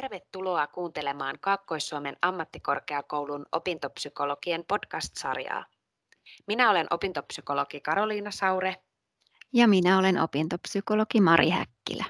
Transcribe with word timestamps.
Tervetuloa 0.00 0.66
kuuntelemaan 0.66 1.38
Kaakkois-Suomen 1.40 2.16
ammattikorkeakoulun 2.22 3.46
opintopsykologien 3.52 4.64
podcast-sarjaa. 4.68 5.64
Minä 6.46 6.70
olen 6.70 6.86
opintopsykologi 6.90 7.80
Karoliina 7.80 8.30
Saure. 8.30 8.76
Ja 9.52 9.68
minä 9.68 9.98
olen 9.98 10.20
opintopsykologi 10.20 11.20
Mari 11.20 11.50
Häkkilä. 11.50 12.04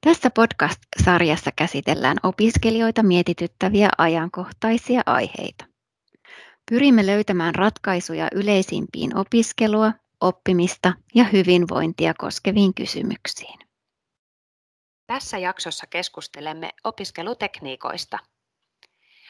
Tässä 0.00 0.30
podcast-sarjassa 0.30 1.50
käsitellään 1.56 2.16
opiskelijoita 2.22 3.02
mietityttäviä 3.02 3.88
ajankohtaisia 3.98 5.02
aiheita. 5.06 5.64
Pyrimme 6.70 7.06
löytämään 7.06 7.54
ratkaisuja 7.54 8.28
yleisimpiin 8.34 9.16
opiskelua, 9.16 9.92
oppimista 10.20 10.92
ja 11.14 11.24
hyvinvointia 11.24 12.14
koskeviin 12.18 12.74
kysymyksiin. 12.74 13.63
Tässä 15.06 15.38
jaksossa 15.38 15.86
keskustelemme 15.86 16.70
opiskelutekniikoista. 16.84 18.18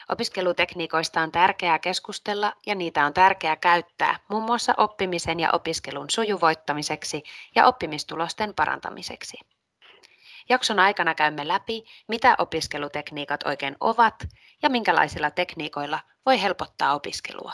Opiskelutekniikoista 0.09 1.21
on 1.21 1.31
tärkeää 1.31 1.79
keskustella 1.79 2.53
ja 2.65 2.75
niitä 2.75 3.05
on 3.05 3.13
tärkeää 3.13 3.55
käyttää 3.55 4.19
muun 4.29 4.43
muassa 4.43 4.73
oppimisen 4.77 5.39
ja 5.39 5.49
opiskelun 5.53 6.09
sujuvoittamiseksi 6.09 7.23
ja 7.55 7.65
oppimistulosten 7.65 8.53
parantamiseksi. 8.53 9.37
Jakson 10.49 10.79
aikana 10.79 11.15
käymme 11.15 11.47
läpi, 11.47 11.83
mitä 12.07 12.35
opiskelutekniikat 12.37 13.43
oikein 13.43 13.75
ovat 13.79 14.15
ja 14.61 14.69
minkälaisilla 14.69 15.31
tekniikoilla 15.31 15.99
voi 16.25 16.41
helpottaa 16.41 16.93
opiskelua. 16.93 17.53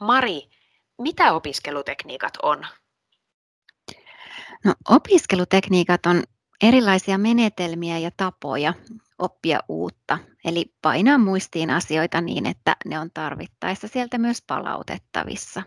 Mari, 0.00 0.53
mitä 0.98 1.32
opiskelutekniikat 1.32 2.32
on? 2.42 2.66
No, 4.64 4.74
opiskelutekniikat 4.88 6.06
on 6.06 6.22
erilaisia 6.62 7.18
menetelmiä 7.18 7.98
ja 7.98 8.10
tapoja 8.16 8.74
oppia 9.18 9.60
uutta, 9.68 10.18
eli 10.44 10.74
painaa 10.82 11.18
muistiin 11.18 11.70
asioita 11.70 12.20
niin, 12.20 12.46
että 12.46 12.76
ne 12.84 12.98
on 12.98 13.10
tarvittaessa 13.14 13.88
sieltä 13.88 14.18
myös 14.18 14.42
palautettavissa. 14.46 15.62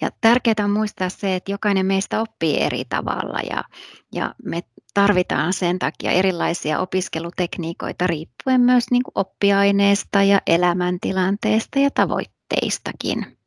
Ja 0.00 0.10
tärkeää 0.20 0.64
on 0.64 0.70
muistaa 0.70 1.08
se, 1.08 1.36
että 1.36 1.52
jokainen 1.52 1.86
meistä 1.86 2.20
oppii 2.20 2.60
eri 2.60 2.84
tavalla 2.88 3.38
ja, 3.50 3.64
ja 4.12 4.34
me 4.44 4.62
tarvitaan 4.94 5.52
sen 5.52 5.78
takia 5.78 6.10
erilaisia 6.10 6.78
opiskelutekniikoita 6.78 8.06
riippuen 8.06 8.60
myös 8.60 8.84
niin 8.90 9.02
kuin 9.02 9.12
oppiaineesta 9.14 10.22
ja 10.22 10.40
elämäntilanteesta 10.46 11.78
ja 11.78 11.90
tavoitteistakin. 11.90 13.41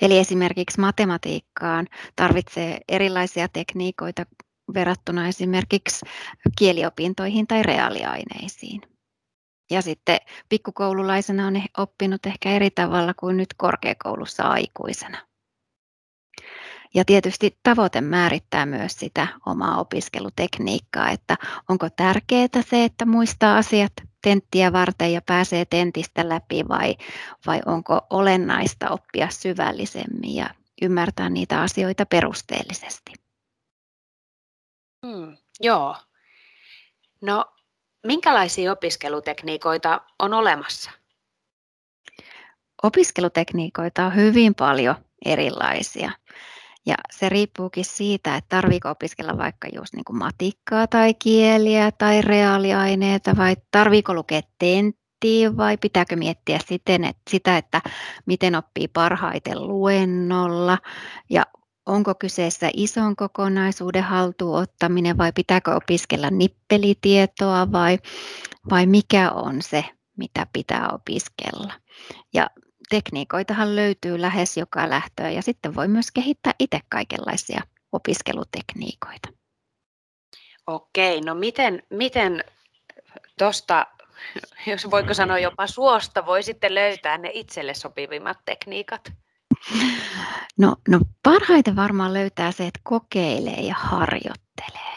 Eli 0.00 0.18
esimerkiksi 0.18 0.80
matematiikkaan 0.80 1.86
tarvitsee 2.16 2.80
erilaisia 2.88 3.48
tekniikoita 3.48 4.26
verrattuna 4.74 5.28
esimerkiksi 5.28 6.06
kieliopintoihin 6.58 7.46
tai 7.46 7.62
reaaliaineisiin. 7.62 8.82
Ja 9.70 9.82
sitten 9.82 10.18
pikkukoululaisena 10.48 11.46
on 11.46 11.62
oppinut 11.78 12.26
ehkä 12.26 12.50
eri 12.50 12.70
tavalla 12.70 13.14
kuin 13.14 13.36
nyt 13.36 13.54
korkeakoulussa 13.56 14.42
aikuisena. 14.42 15.18
Ja 16.94 17.04
tietysti 17.04 17.58
tavoite 17.62 18.00
määrittää 18.00 18.66
myös 18.66 18.92
sitä 18.92 19.26
omaa 19.46 19.80
opiskelutekniikkaa, 19.80 21.10
että 21.10 21.36
onko 21.68 21.88
tärkeää 21.90 22.62
se, 22.70 22.84
että 22.84 23.06
muistaa 23.06 23.56
asiat 23.56 23.92
tenttiä 24.22 24.72
varten 24.72 25.12
ja 25.12 25.22
pääsee 25.26 25.64
tentistä 25.64 26.28
läpi 26.28 26.68
vai, 26.68 26.96
vai 27.46 27.60
onko 27.66 28.06
olennaista 28.10 28.90
oppia 28.90 29.28
syvällisemmin 29.30 30.34
ja 30.34 30.50
ymmärtää 30.82 31.30
niitä 31.30 31.60
asioita 31.60 32.06
perusteellisesti. 32.06 33.12
Hmm, 35.06 35.36
joo. 35.60 35.96
No, 37.20 37.44
minkälaisia 38.06 38.72
opiskelutekniikoita 38.72 40.00
on 40.18 40.34
olemassa? 40.34 40.90
Opiskelutekniikoita 42.82 44.06
on 44.06 44.14
hyvin 44.14 44.54
paljon 44.54 44.94
erilaisia. 45.24 46.10
Ja 46.86 46.94
se 47.10 47.28
riippuukin 47.28 47.84
siitä, 47.84 48.36
että 48.36 48.56
tarviiko 48.56 48.90
opiskella 48.90 49.38
vaikka 49.38 49.68
just 49.74 49.94
niin 49.94 50.04
kuin 50.04 50.18
matikkaa 50.18 50.86
tai 50.86 51.14
kieliä 51.14 51.90
tai 51.98 52.22
reaaliaineita 52.22 53.36
vai 53.36 53.56
tarviiko 53.70 54.14
lukea 54.14 54.40
tenttiä 54.58 55.56
vai 55.56 55.76
pitääkö 55.76 56.16
miettiä 56.16 56.58
siten, 56.66 57.04
että 57.04 57.22
sitä, 57.30 57.56
että 57.56 57.80
miten 58.26 58.54
oppii 58.54 58.88
parhaiten 58.88 59.68
luennolla 59.68 60.78
ja 61.30 61.46
onko 61.86 62.14
kyseessä 62.14 62.70
ison 62.74 63.16
kokonaisuuden 63.16 64.02
haltuunottaminen 64.02 65.18
vai 65.18 65.32
pitääkö 65.32 65.74
opiskella 65.74 66.30
nippelitietoa 66.30 67.72
vai, 67.72 67.98
vai 68.70 68.86
mikä 68.86 69.30
on 69.30 69.62
se, 69.62 69.84
mitä 70.16 70.46
pitää 70.52 70.88
opiskella. 70.92 71.72
Ja 72.34 72.50
tekniikoitahan 72.92 73.76
löytyy 73.76 74.20
lähes 74.20 74.56
joka 74.56 74.90
lähtöä 74.90 75.30
ja 75.30 75.42
sitten 75.42 75.74
voi 75.74 75.88
myös 75.88 76.10
kehittää 76.10 76.52
itse 76.58 76.80
kaikenlaisia 76.88 77.60
opiskelutekniikoita. 77.92 79.28
Okei, 80.66 81.20
no 81.20 81.34
miten, 81.34 81.82
miten 81.90 82.44
tuosta, 83.38 83.86
jos 84.66 84.90
voiko 84.90 85.14
sanoa 85.14 85.38
jopa 85.38 85.66
suosta, 85.66 86.26
voi 86.26 86.42
sitten 86.42 86.74
löytää 86.74 87.18
ne 87.18 87.30
itselle 87.34 87.74
sopivimmat 87.74 88.38
tekniikat? 88.44 89.12
No, 90.58 90.76
no 90.88 91.00
parhaiten 91.22 91.76
varmaan 91.76 92.14
löytää 92.14 92.52
se, 92.52 92.66
että 92.66 92.80
kokeilee 92.82 93.60
ja 93.60 93.74
harjoittelee. 93.78 94.96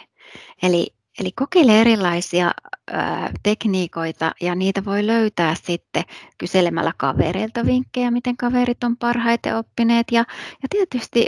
Eli 0.62 0.95
Eli 1.20 1.32
kokeile 1.32 1.80
erilaisia 1.80 2.52
ää, 2.90 3.32
tekniikoita 3.42 4.32
ja 4.40 4.54
niitä 4.54 4.84
voi 4.84 5.06
löytää 5.06 5.54
sitten 5.54 6.02
kyselemällä 6.38 6.92
kavereilta 6.96 7.66
vinkkejä, 7.66 8.10
miten 8.10 8.36
kaverit 8.36 8.84
on 8.84 8.96
parhaiten 8.96 9.56
oppineet. 9.56 10.06
Ja, 10.12 10.24
ja 10.62 10.68
tietysti 10.70 11.26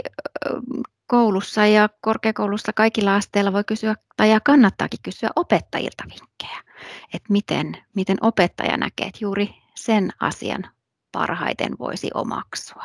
koulussa 1.07 1.65
ja 1.65 1.89
korkeakoulussa 2.01 2.73
kaikilla 2.73 3.15
asteilla 3.15 3.53
voi 3.53 3.63
kysyä, 3.63 3.95
tai 4.17 4.29
kannattaakin 4.43 4.99
kysyä 5.03 5.29
opettajilta 5.35 6.03
vinkkejä, 6.03 6.63
että 7.13 7.33
miten, 7.33 7.77
miten 7.95 8.17
opettaja 8.21 8.77
näkee, 8.77 9.07
että 9.07 9.19
juuri 9.21 9.49
sen 9.75 10.11
asian 10.19 10.63
parhaiten 11.11 11.75
voisi 11.79 12.09
omaksua. 12.13 12.83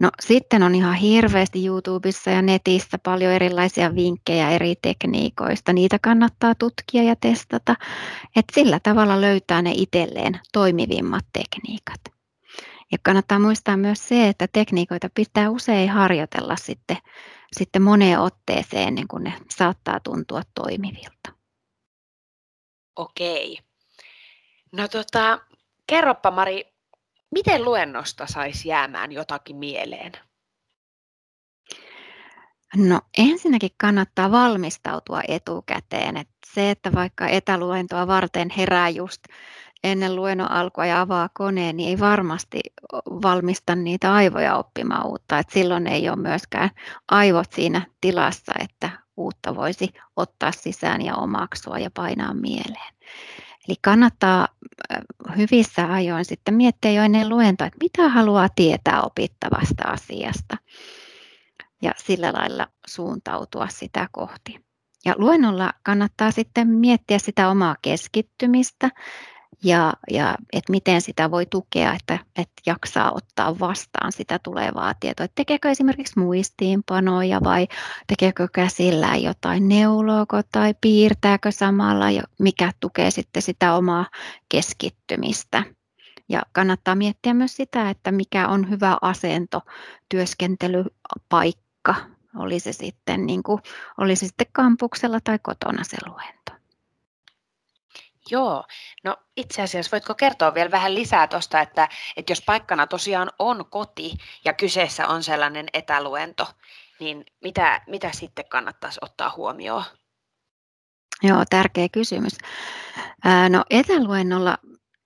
No 0.00 0.10
sitten 0.20 0.62
on 0.62 0.74
ihan 0.74 0.94
hirveästi 0.94 1.66
YouTubessa 1.66 2.30
ja 2.30 2.42
netissä 2.42 2.98
paljon 2.98 3.32
erilaisia 3.32 3.94
vinkkejä 3.94 4.50
eri 4.50 4.74
tekniikoista. 4.82 5.72
Niitä 5.72 5.98
kannattaa 6.02 6.54
tutkia 6.54 7.02
ja 7.02 7.16
testata, 7.16 7.74
että 8.36 8.54
sillä 8.54 8.80
tavalla 8.82 9.20
löytää 9.20 9.62
ne 9.62 9.72
itselleen 9.74 10.40
toimivimmat 10.52 11.24
tekniikat. 11.32 12.00
Ja 12.92 12.98
kannattaa 13.02 13.38
muistaa 13.38 13.76
myös 13.76 14.08
se, 14.08 14.28
että 14.28 14.46
tekniikoita 14.52 15.08
pitää 15.14 15.50
usein 15.50 15.90
harjoitella 15.90 16.56
sitten, 16.56 16.96
sitten 17.52 17.82
moneen 17.82 18.20
otteeseen 18.20 18.88
ennen 18.88 19.08
kuin 19.08 19.24
ne 19.24 19.32
saattaa 19.50 20.00
tuntua 20.00 20.42
toimivilta. 20.54 21.32
Okei. 22.96 23.58
No 24.72 24.88
tota, 24.88 25.40
kerropa 25.86 26.30
Mari, 26.30 26.77
Miten 27.30 27.64
luennosta 27.64 28.26
saisi 28.26 28.68
jäämään 28.68 29.12
jotakin 29.12 29.56
mieleen? 29.56 30.12
No 32.76 33.00
ensinnäkin 33.18 33.70
kannattaa 33.80 34.30
valmistautua 34.30 35.20
etukäteen. 35.28 36.16
Että 36.16 36.34
se, 36.54 36.70
että 36.70 36.92
vaikka 36.92 37.28
etäluentoa 37.28 38.06
varten 38.06 38.50
herää 38.50 38.88
just 38.88 39.22
ennen 39.84 40.16
luennon 40.16 40.50
alkua 40.50 40.86
ja 40.86 41.00
avaa 41.00 41.28
koneen, 41.34 41.76
niin 41.76 41.88
ei 41.88 41.98
varmasti 42.00 42.60
valmista 42.94 43.74
niitä 43.74 44.14
aivoja 44.14 44.56
oppimaan 44.56 45.06
uutta. 45.06 45.38
Et 45.38 45.50
silloin 45.50 45.86
ei 45.86 46.08
ole 46.08 46.16
myöskään 46.16 46.70
aivot 47.10 47.52
siinä 47.52 47.86
tilassa, 48.00 48.52
että 48.60 48.90
uutta 49.16 49.56
voisi 49.56 49.88
ottaa 50.16 50.52
sisään 50.52 51.02
ja 51.02 51.16
omaksua 51.16 51.78
ja 51.78 51.90
painaa 51.94 52.34
mieleen. 52.34 52.94
Eli 53.68 53.76
kannattaa 53.82 54.48
hyvissä 55.36 55.92
ajoin 55.92 56.24
sitten 56.24 56.54
miettiä 56.54 56.90
jo 56.90 57.02
ennen 57.02 57.28
luentoa, 57.28 57.66
että 57.66 57.78
mitä 57.80 58.08
haluaa 58.08 58.48
tietää 58.56 59.02
opittavasta 59.02 59.84
asiasta 59.84 60.56
ja 61.82 61.92
sillä 61.96 62.32
lailla 62.32 62.66
suuntautua 62.86 63.68
sitä 63.68 64.08
kohti. 64.12 64.60
Ja 65.04 65.14
luennolla 65.18 65.72
kannattaa 65.82 66.30
sitten 66.30 66.68
miettiä 66.68 67.18
sitä 67.18 67.48
omaa 67.48 67.76
keskittymistä 67.82 68.90
ja, 69.64 69.92
ja 70.10 70.34
että 70.52 70.72
miten 70.72 71.00
sitä 71.00 71.30
voi 71.30 71.46
tukea, 71.46 71.92
että, 71.92 72.18
että 72.36 72.62
jaksaa 72.66 73.12
ottaa 73.12 73.58
vastaan 73.58 74.12
sitä 74.12 74.38
tulevaa 74.42 74.94
tietoa. 75.00 75.24
Että 75.24 75.34
tekeekö 75.34 75.70
esimerkiksi 75.70 76.18
muistiinpanoja 76.18 77.40
vai 77.44 77.68
tekeekö 78.06 78.48
käsillään 78.54 79.22
jotain 79.22 79.68
neuloako 79.68 80.40
tai 80.52 80.74
piirtääkö 80.80 81.50
samalla, 81.50 82.06
mikä 82.38 82.72
tukee 82.80 83.10
sitten 83.10 83.42
sitä 83.42 83.74
omaa 83.74 84.06
keskittymistä. 84.48 85.62
Ja 86.28 86.42
kannattaa 86.52 86.94
miettiä 86.94 87.34
myös 87.34 87.56
sitä, 87.56 87.90
että 87.90 88.12
mikä 88.12 88.48
on 88.48 88.70
hyvä 88.70 88.98
asento, 89.02 89.60
työskentelypaikka 90.08 91.68
paikka, 91.88 91.94
oli 92.36 92.60
se 92.60 92.72
sitten, 92.72 93.26
niin 93.26 93.42
kuin, 93.42 93.62
oli 93.98 94.16
se 94.16 94.26
sitten 94.26 94.46
kampuksella 94.52 95.18
tai 95.24 95.38
kotona 95.42 95.84
se 95.84 95.96
luento. 96.06 96.37
Joo, 98.30 98.64
no 99.04 99.16
itse 99.36 99.62
asiassa 99.62 99.90
voitko 99.92 100.14
kertoa 100.14 100.54
vielä 100.54 100.70
vähän 100.70 100.94
lisää 100.94 101.26
tuosta, 101.26 101.60
että, 101.60 101.88
että 102.16 102.32
jos 102.32 102.42
paikkana 102.46 102.86
tosiaan 102.86 103.30
on 103.38 103.64
koti 103.70 104.12
ja 104.44 104.52
kyseessä 104.52 105.08
on 105.08 105.22
sellainen 105.22 105.66
etäluento, 105.72 106.46
niin 107.00 107.24
mitä, 107.44 107.80
mitä 107.86 108.10
sitten 108.12 108.44
kannattaisi 108.48 108.98
ottaa 109.02 109.32
huomioon? 109.36 109.84
Joo, 111.22 111.44
tärkeä 111.50 111.88
kysymys. 111.88 112.32
No 113.48 113.64
etäluennolla 113.70 114.58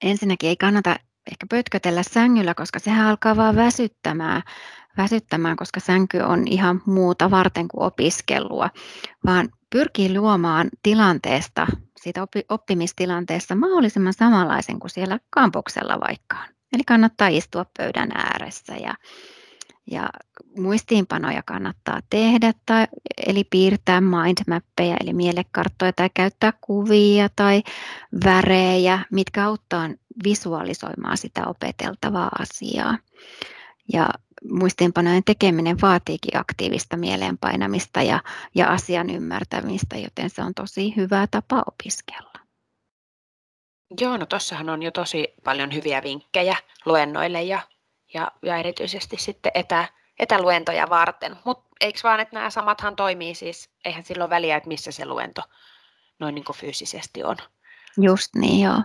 ensinnäkin 0.02 0.48
ei 0.48 0.56
kannata 0.56 0.96
ehkä 1.30 1.46
pötkötellä 1.50 2.02
sängyllä, 2.02 2.54
koska 2.54 2.78
sehän 2.78 3.06
alkaa 3.06 3.36
vaan 3.36 3.56
väsyttämään, 3.56 4.42
väsyttämään, 4.96 5.56
koska 5.56 5.80
sänky 5.80 6.18
on 6.18 6.48
ihan 6.48 6.82
muuta 6.86 7.30
varten 7.30 7.68
kuin 7.68 7.82
opiskelua, 7.82 8.70
vaan 9.26 9.48
pyrkii 9.72 10.18
luomaan 10.18 10.68
tilanteesta, 10.82 11.66
siitä 12.02 12.26
oppimistilanteesta 12.48 13.54
mahdollisimman 13.54 14.12
samanlaisen 14.12 14.78
kuin 14.78 14.90
siellä 14.90 15.18
kampuksella 15.30 16.00
vaikka 16.00 16.36
Eli 16.72 16.82
kannattaa 16.86 17.28
istua 17.28 17.66
pöydän 17.78 18.10
ääressä 18.14 18.76
ja 18.76 18.94
ja 19.90 20.10
muistiinpanoja 20.58 21.42
kannattaa 21.46 22.00
tehdä, 22.10 22.52
tai, 22.66 22.86
eli 23.26 23.44
piirtää 23.44 24.00
mindmappeja, 24.00 24.96
eli 25.00 25.12
mielekarttoja, 25.12 25.92
tai 25.92 26.10
käyttää 26.14 26.52
kuvia 26.60 27.28
tai 27.36 27.62
värejä, 28.24 28.98
mitkä 29.12 29.44
auttaa 29.44 29.90
visualisoimaan 30.24 31.16
sitä 31.16 31.46
opeteltavaa 31.46 32.30
asiaa. 32.38 32.98
Ja 33.92 34.08
muistiinpanojen 34.50 35.24
tekeminen 35.24 35.80
vaatiikin 35.82 36.40
aktiivista 36.40 36.96
mieleenpainamista 36.96 38.02
ja, 38.02 38.20
ja 38.54 38.68
asian 38.68 39.10
ymmärtämistä, 39.10 39.96
joten 39.96 40.30
se 40.30 40.42
on 40.42 40.54
tosi 40.54 40.96
hyvä 40.96 41.26
tapa 41.30 41.62
opiskella. 41.66 42.32
Joo, 44.00 44.16
no 44.16 44.26
tuossahan 44.26 44.68
on 44.68 44.82
jo 44.82 44.90
tosi 44.90 45.34
paljon 45.44 45.74
hyviä 45.74 46.02
vinkkejä 46.02 46.56
luennoille 46.84 47.42
ja 47.42 47.60
ja, 48.14 48.32
ja 48.42 48.56
erityisesti 48.56 49.16
sitten 49.16 49.52
etä, 49.54 49.88
etäluentoja 50.18 50.90
varten. 50.90 51.36
Mutta 51.44 51.68
eikö 51.80 52.00
vaan, 52.02 52.20
että 52.20 52.36
nämä 52.36 52.50
samathan 52.50 52.96
toimii 52.96 53.34
siis, 53.34 53.70
eihän 53.84 54.04
silloin 54.04 54.30
väliä, 54.30 54.56
että 54.56 54.68
missä 54.68 54.92
se 54.92 55.06
luento 55.06 55.42
noin 56.18 56.34
niin 56.34 56.44
kuin 56.44 56.56
fyysisesti 56.56 57.24
on. 57.24 57.36
Just 57.96 58.34
niin, 58.34 58.64
joo. 58.64 58.82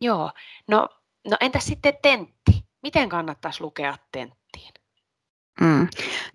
Joo, 0.00 0.32
no, 0.68 0.88
no 1.30 1.36
entäs 1.40 1.66
sitten 1.66 1.98
tentti? 2.02 2.57
Miten 2.82 3.08
kannattaisi 3.08 3.60
lukea 3.60 3.96
tenttiin? 4.12 4.72
Mm. 5.60 5.88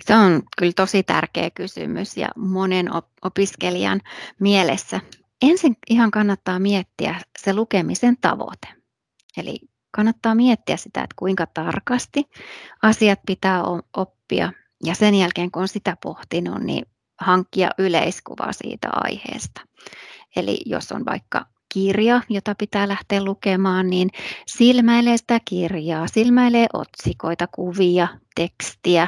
Se 0.06 0.16
on 0.16 0.42
kyllä 0.58 0.74
tosi 0.76 1.04
tärkeä 1.04 1.50
kysymys 1.50 2.18
ja 2.18 2.30
monen 2.36 2.90
opiskelijan 3.22 4.02
mielessä. 4.40 5.00
Ensin 5.42 5.78
ihan 5.90 6.12
kannattaa 6.12 6.60
miettiä 6.60 7.22
se 7.40 7.54
lukemisen 7.54 8.18
tavoite. 8.22 8.68
Eli 9.38 9.60
kannattaa 9.92 10.36
miettiä 10.36 10.78
sitä, 10.78 11.04
että 11.04 11.16
kuinka 11.20 11.46
tarkasti 11.46 12.30
asiat 12.82 13.20
pitää 13.26 13.64
oppia. 13.98 14.52
Ja 14.86 14.96
sen 14.96 15.16
jälkeen, 15.16 15.52
kun 15.52 15.62
on 15.62 15.68
sitä 15.68 15.98
pohtinut, 16.04 16.60
niin 16.60 16.86
hankkia 17.20 17.70
yleiskuva 17.78 18.54
siitä 18.54 18.90
aiheesta. 18.92 19.62
Eli 20.36 20.58
jos 20.66 20.92
on 20.92 21.06
vaikka 21.06 21.46
kirja, 21.74 22.22
jota 22.30 22.56
pitää 22.56 22.88
lähteä 22.88 23.24
lukemaan, 23.24 23.90
niin 23.90 24.10
silmäilee 24.48 25.18
sitä 25.18 25.40
kirjaa, 25.46 26.08
silmäilee 26.08 26.68
otsikoita, 26.74 27.48
kuvia, 27.48 28.08
tekstiä, 28.36 29.08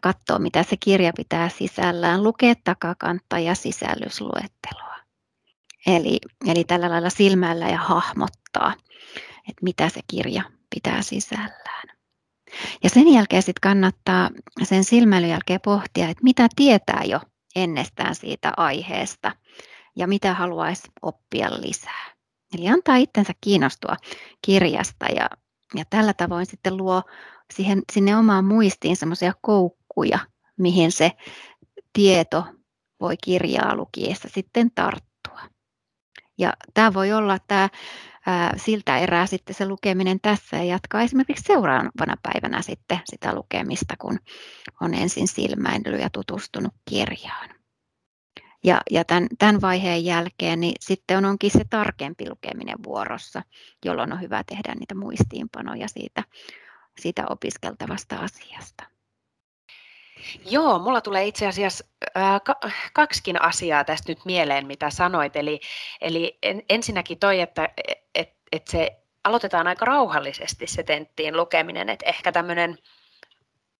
katsoo 0.00 0.38
mitä 0.38 0.62
se 0.62 0.76
kirja 0.80 1.12
pitää 1.16 1.48
sisällään, 1.48 2.22
lukee 2.22 2.54
takakantta 2.64 3.38
ja 3.38 3.54
sisällysluetteloa. 3.54 4.96
Eli, 5.86 6.18
eli 6.46 6.64
tällä 6.64 6.90
lailla 6.90 7.10
silmäillä 7.10 7.68
ja 7.68 7.78
hahmottaa 7.78 8.72
että 9.48 9.64
mitä 9.64 9.88
se 9.88 10.00
kirja 10.06 10.42
pitää 10.74 11.02
sisällään. 11.02 11.88
Ja 12.84 12.90
sen 12.90 13.12
jälkeen 13.12 13.42
sitten 13.42 13.60
kannattaa 13.60 14.30
sen 14.62 14.84
silmäilyn 14.84 15.30
jälkeen 15.30 15.60
pohtia, 15.64 16.08
että 16.08 16.24
mitä 16.24 16.48
tietää 16.56 17.02
jo 17.04 17.20
ennestään 17.56 18.14
siitä 18.14 18.52
aiheesta 18.56 19.32
ja 19.98 20.06
mitä 20.08 20.34
haluaisi 20.34 20.82
oppia 21.02 21.48
lisää. 21.50 22.12
Eli 22.54 22.68
antaa 22.68 22.96
itsensä 22.96 23.32
kiinnostua 23.40 23.96
kirjasta 24.42 25.06
ja, 25.06 25.30
ja 25.74 25.84
tällä 25.90 26.12
tavoin 26.12 26.46
sitten 26.46 26.76
luo 26.76 27.02
siihen, 27.54 27.82
sinne 27.92 28.16
omaan 28.16 28.44
muistiin 28.44 28.96
semmoisia 28.96 29.32
koukkuja, 29.40 30.18
mihin 30.58 30.92
se 30.92 31.12
tieto 31.92 32.44
voi 33.00 33.16
kirjaa 33.24 33.76
lukiessa 33.76 34.28
sitten 34.32 34.70
tarttua. 34.74 35.40
Ja 36.38 36.52
tämä 36.74 36.94
voi 36.94 37.12
olla 37.12 37.38
tämä 37.48 37.68
siltä 38.56 38.98
erää 38.98 39.26
sitten 39.26 39.54
se 39.54 39.68
lukeminen 39.68 40.20
tässä 40.20 40.56
ja 40.56 40.64
jatkaa 40.64 41.02
esimerkiksi 41.02 41.44
seuraavana 41.44 42.16
päivänä 42.22 42.62
sitten 42.62 43.00
sitä 43.04 43.34
lukemista, 43.34 43.94
kun 43.98 44.18
on 44.80 44.94
ensin 44.94 45.28
silmäillyt 45.28 46.00
ja 46.00 46.10
tutustunut 46.10 46.74
kirjaan. 46.88 47.57
Ja, 48.64 48.80
ja 48.90 49.04
tämän, 49.04 49.28
tämän 49.38 49.60
vaiheen 49.60 50.04
jälkeen 50.04 50.60
niin 50.60 50.74
sitten 50.80 51.16
on 51.16 51.24
onkin 51.24 51.50
se 51.50 51.64
tarkempi 51.70 52.28
lukeminen 52.28 52.76
vuorossa, 52.84 53.42
jolloin 53.84 54.12
on 54.12 54.20
hyvä 54.20 54.44
tehdä 54.44 54.74
niitä 54.74 54.94
muistiinpanoja 54.94 55.88
siitä, 55.88 56.24
siitä 57.00 57.24
opiskeltavasta 57.30 58.16
asiasta. 58.16 58.84
Joo, 60.50 60.78
mulla 60.78 61.00
tulee 61.00 61.26
itse 61.26 61.46
asiassa 61.46 61.84
äh, 62.16 62.40
kaksikin 62.92 63.42
asiaa 63.42 63.84
tästä 63.84 64.12
nyt 64.12 64.24
mieleen, 64.24 64.66
mitä 64.66 64.90
sanoit. 64.90 65.36
Eli, 65.36 65.60
eli 66.00 66.38
en, 66.42 66.62
ensinnäkin 66.68 67.18
toi, 67.18 67.40
että 67.40 67.68
et, 68.14 68.32
et 68.52 68.68
se 68.68 68.96
aloitetaan 69.24 69.66
aika 69.66 69.84
rauhallisesti 69.84 70.66
se 70.66 70.82
tenttiin 70.82 71.36
lukeminen, 71.36 71.88
että 71.88 72.06
ehkä 72.06 72.32
tämmöinen, 72.32 72.78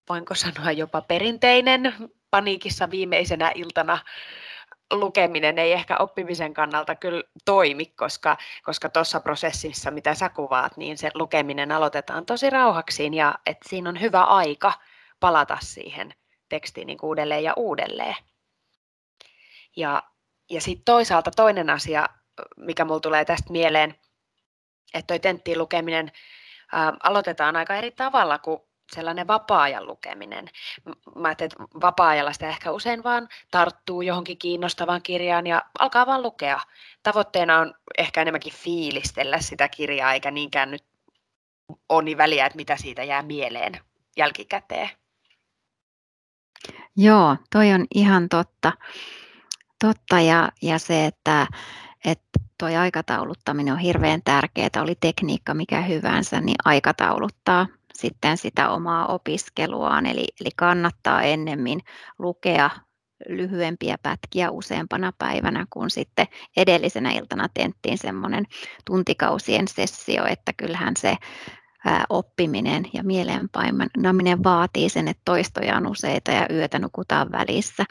voinko 0.09 0.35
sanoa 0.35 0.73
jopa 0.73 1.01
perinteinen 1.01 1.95
paniikissa 2.31 2.91
viimeisenä 2.91 3.53
iltana 3.55 3.99
lukeminen 4.93 5.59
ei 5.59 5.73
ehkä 5.73 5.97
oppimisen 5.99 6.55
kannalta 6.55 6.95
kyllä 6.95 7.23
toimi, 7.45 7.87
koska 7.87 8.37
koska 8.63 8.89
tuossa 8.89 9.21
prosessissa, 9.21 9.91
mitä 9.91 10.15
sä 10.15 10.29
kuvaat, 10.29 10.77
niin 10.77 10.99
se 10.99 11.11
lukeminen 11.15 11.73
aloitetaan 11.73 12.27
tosi 12.27 12.51
rauhaksiin 12.51 13.15
ja 13.15 13.35
että 13.47 13.69
siinä 13.69 13.89
on 13.89 14.01
hyvä 14.01 14.23
aika 14.23 14.73
palata 15.21 15.59
siihen 15.61 16.15
tekstiin 16.49 16.87
niin 16.87 16.99
uudelleen 17.03 17.45
ja 17.45 17.53
uudelleen. 17.57 18.17
Ja, 19.77 20.03
ja 20.51 20.61
sitten 20.61 20.85
toisaalta 20.85 21.31
toinen 21.31 21.71
asia, 21.71 22.07
mikä 22.57 22.85
mulla 22.85 23.01
tulee 23.01 23.25
tästä 23.25 23.53
mieleen, 23.53 23.95
että 24.95 25.07
toi 25.07 25.19
tenttiin 25.19 25.59
lukeminen 25.59 26.13
ää, 26.73 26.93
aloitetaan 27.03 27.57
aika 27.57 27.75
eri 27.75 27.91
tavalla 27.91 28.39
kuin 28.39 28.61
sellainen 28.93 29.27
vapaa-ajan 29.27 29.87
lukeminen. 29.87 30.49
Mä 31.17 31.29
ajattelin, 31.29 31.53
että 31.53 31.81
vapaa-ajalla 31.81 32.33
sitä 32.33 32.49
ehkä 32.49 32.71
usein 32.71 33.05
vaan 33.05 33.29
tarttuu 33.51 34.03
johonkin 34.03 34.39
kiinnostavaan 34.39 35.03
kirjaan 35.03 35.47
ja 35.47 35.63
alkaa 35.79 36.07
vaan 36.07 36.23
lukea. 36.23 36.61
Tavoitteena 37.03 37.59
on 37.59 37.75
ehkä 37.99 38.23
enemmänkin 38.23 38.53
fiilistellä 38.53 39.41
sitä 39.41 39.69
kirjaa, 39.69 40.13
eikä 40.13 40.31
niinkään 40.31 40.71
nyt 40.71 40.85
ole 41.89 42.03
niin 42.03 42.19
väliä, 42.19 42.47
että 42.47 42.57
mitä 42.57 42.77
siitä 42.77 43.05
jää 43.05 43.23
mieleen 43.23 43.81
jälkikäteen. 44.17 44.91
Joo, 46.97 47.37
toi 47.51 47.73
on 47.73 47.87
ihan 47.95 48.29
totta. 48.29 48.73
Totta 49.81 50.21
ja, 50.21 50.49
ja 50.63 50.79
se, 50.79 51.07
että, 51.07 51.47
että 52.05 52.41
toi 52.59 52.77
aikatauluttaminen 52.77 53.75
on 53.75 53.81
hirveän 53.81 54.23
tärkeää, 54.25 54.83
oli 54.83 54.95
tekniikka 55.01 55.55
mikä 55.55 55.81
hyvänsä, 55.81 56.41
niin 56.41 56.57
aikatauluttaa 56.65 57.67
sitten 57.99 58.37
sitä 58.37 58.71
omaa 58.71 59.07
opiskeluaan. 59.07 60.07
Eli, 60.07 60.27
eli 60.41 60.51
kannattaa 60.57 61.23
ennemmin 61.23 61.81
lukea 62.19 62.71
lyhyempiä 63.29 63.99
pätkiä 64.03 64.51
useampana 64.51 65.13
päivänä 65.19 65.67
kuin 65.71 65.91
sitten 65.91 66.27
edellisenä 66.57 67.11
iltana 67.11 67.49
tenttiin 67.55 67.99
semmoinen 67.99 68.45
tuntikausien 68.85 69.69
sessio, 69.69 70.27
että 70.27 70.53
kyllähän 70.53 70.95
se 70.97 71.17
oppiminen 72.09 72.85
ja 72.93 73.05
mieleenpainaminen 73.05 74.45
vaatii 74.45 74.89
sen, 74.89 75.09
että 75.09 75.23
toistoja 75.25 75.77
on 75.77 75.87
useita 75.87 76.31
ja 76.31 76.47
yötä 76.51 76.79
nukutaan 76.79 77.33
välissä, 77.33 77.85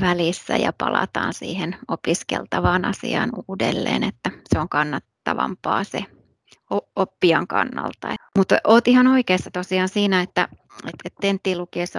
välissä 0.00 0.56
ja 0.56 0.72
palataan 0.78 1.34
siihen 1.34 1.76
opiskeltavaan 1.88 2.84
asiaan 2.84 3.30
uudelleen, 3.48 4.02
että 4.02 4.30
se 4.52 4.58
on 4.58 4.68
kannattavampaa 4.68 5.84
se 5.84 6.04
oppijan 6.96 7.46
kannalta. 7.46 8.16
Mutta 8.38 8.56
olet 8.64 8.88
ihan 8.88 9.06
oikeassa 9.06 9.50
tosiaan 9.50 9.88
siinä, 9.88 10.20
että, 10.22 10.48
että 11.04 11.20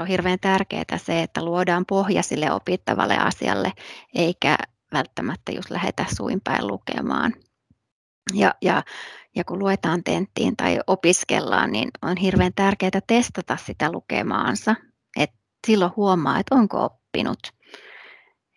on 0.02 0.08
hirveän 0.08 0.40
tärkeää 0.40 0.98
se, 0.98 1.24
että 1.24 1.46
luodaan 1.46 1.86
pohja 1.86 2.24
sille 2.24 2.52
opittavalle 2.52 3.18
asialle, 3.18 3.72
eikä 4.16 4.58
välttämättä 4.94 5.52
just 5.52 5.70
lähetä 5.70 6.06
suinpäin 6.16 6.68
lukemaan. 6.68 7.34
Ja, 8.34 8.56
ja 8.62 8.84
ja 9.38 9.44
kun 9.44 9.60
luetaan 9.60 10.04
tenttiin 10.04 10.56
tai 10.56 10.80
opiskellaan, 10.88 11.72
niin 11.72 11.90
on 12.02 12.18
hirveän 12.18 12.54
tärkeää 12.56 13.02
testata 13.08 13.58
sitä 13.58 13.92
lukemaansa. 13.92 14.76
Et 15.20 15.32
silloin 15.68 15.92
huomaa, 15.96 16.40
että 16.40 16.56
onko 16.56 16.84
oppinut. 16.84 17.40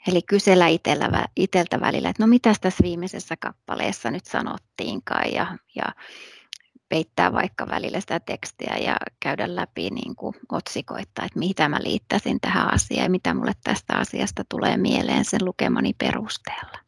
Eli 0.08 0.22
kysellä 0.22 0.66
itellä, 0.66 1.24
iteltä 1.36 1.80
välillä, 1.80 2.08
että 2.08 2.22
no 2.22 2.26
mitä 2.26 2.52
tässä 2.60 2.82
viimeisessä 2.82 3.36
kappaleessa 3.36 4.10
nyt 4.10 4.26
sanottiinkaan 4.26 5.32
ja, 5.32 5.58
ja 5.74 5.84
peittää 6.88 7.32
vaikka 7.32 7.68
välillä 7.68 8.00
sitä 8.00 8.20
tekstiä 8.20 8.76
ja 8.76 8.96
käydä 9.20 9.56
läpi 9.56 9.90
niin 9.90 10.16
kuin 10.16 10.34
otsikoita, 10.52 11.24
että 11.24 11.38
mitä 11.38 11.68
mä 11.68 11.78
liittäisin 11.82 12.40
tähän 12.40 12.74
asiaan 12.74 13.04
ja 13.04 13.10
mitä 13.10 13.34
mulle 13.34 13.52
tästä 13.64 13.96
asiasta 13.96 14.44
tulee 14.48 14.76
mieleen 14.76 15.24
sen 15.24 15.44
lukemani 15.44 15.92
perusteella. 15.98 16.78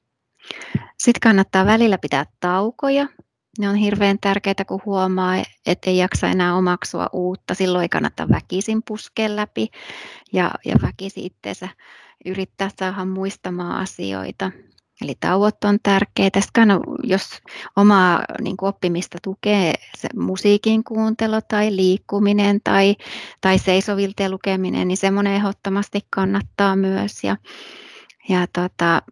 Sitten 0.99 1.21
kannattaa 1.23 1.66
välillä 1.66 1.99
pitää 1.99 2.26
taukoja. 2.40 3.09
Ne 3.59 3.69
on 3.69 3.75
hirveän 3.75 4.19
tärkeitä, 4.21 4.64
kun 4.64 4.81
huomaa, 4.85 5.42
että 5.66 5.90
ei 5.90 5.97
jaksa 5.97 6.28
enää 6.28 6.54
omaksua 6.54 7.09
uutta. 7.12 7.54
Silloin 7.54 7.83
ei 7.83 7.88
kannata 7.88 8.28
väkisin 8.28 8.83
puskea 8.87 9.37
läpi 9.37 9.69
ja, 10.33 10.50
ja 10.64 10.76
väkisin 10.83 11.25
itseensä 11.25 11.69
yrittää 12.25 12.71
saada 12.79 13.05
muistamaan 13.05 13.81
asioita. 13.83 14.50
Eli 15.02 15.14
tauot 15.21 15.64
on 15.64 15.79
tärkeitä. 15.83 16.41
Sitten 16.41 16.69
jos 17.02 17.38
omaa 17.76 18.25
niin 18.41 18.57
kuin 18.57 18.69
oppimista 18.69 19.19
tukee 19.23 19.75
se 19.99 20.09
musiikin 20.17 20.85
kuuntelu 20.85 21.41
tai 21.49 21.76
liikkuminen 21.76 22.61
tai, 22.64 22.97
tai 23.41 23.59
seisovilteen 23.59 24.31
lukeminen, 24.31 24.88
niin 24.88 24.97
semmoinen 24.97 25.33
ehdottomasti 25.33 26.00
kannattaa 26.11 26.76
myös. 26.76 27.25
Ja, 27.25 27.37
ja 28.29 28.47
tota, 28.52 29.02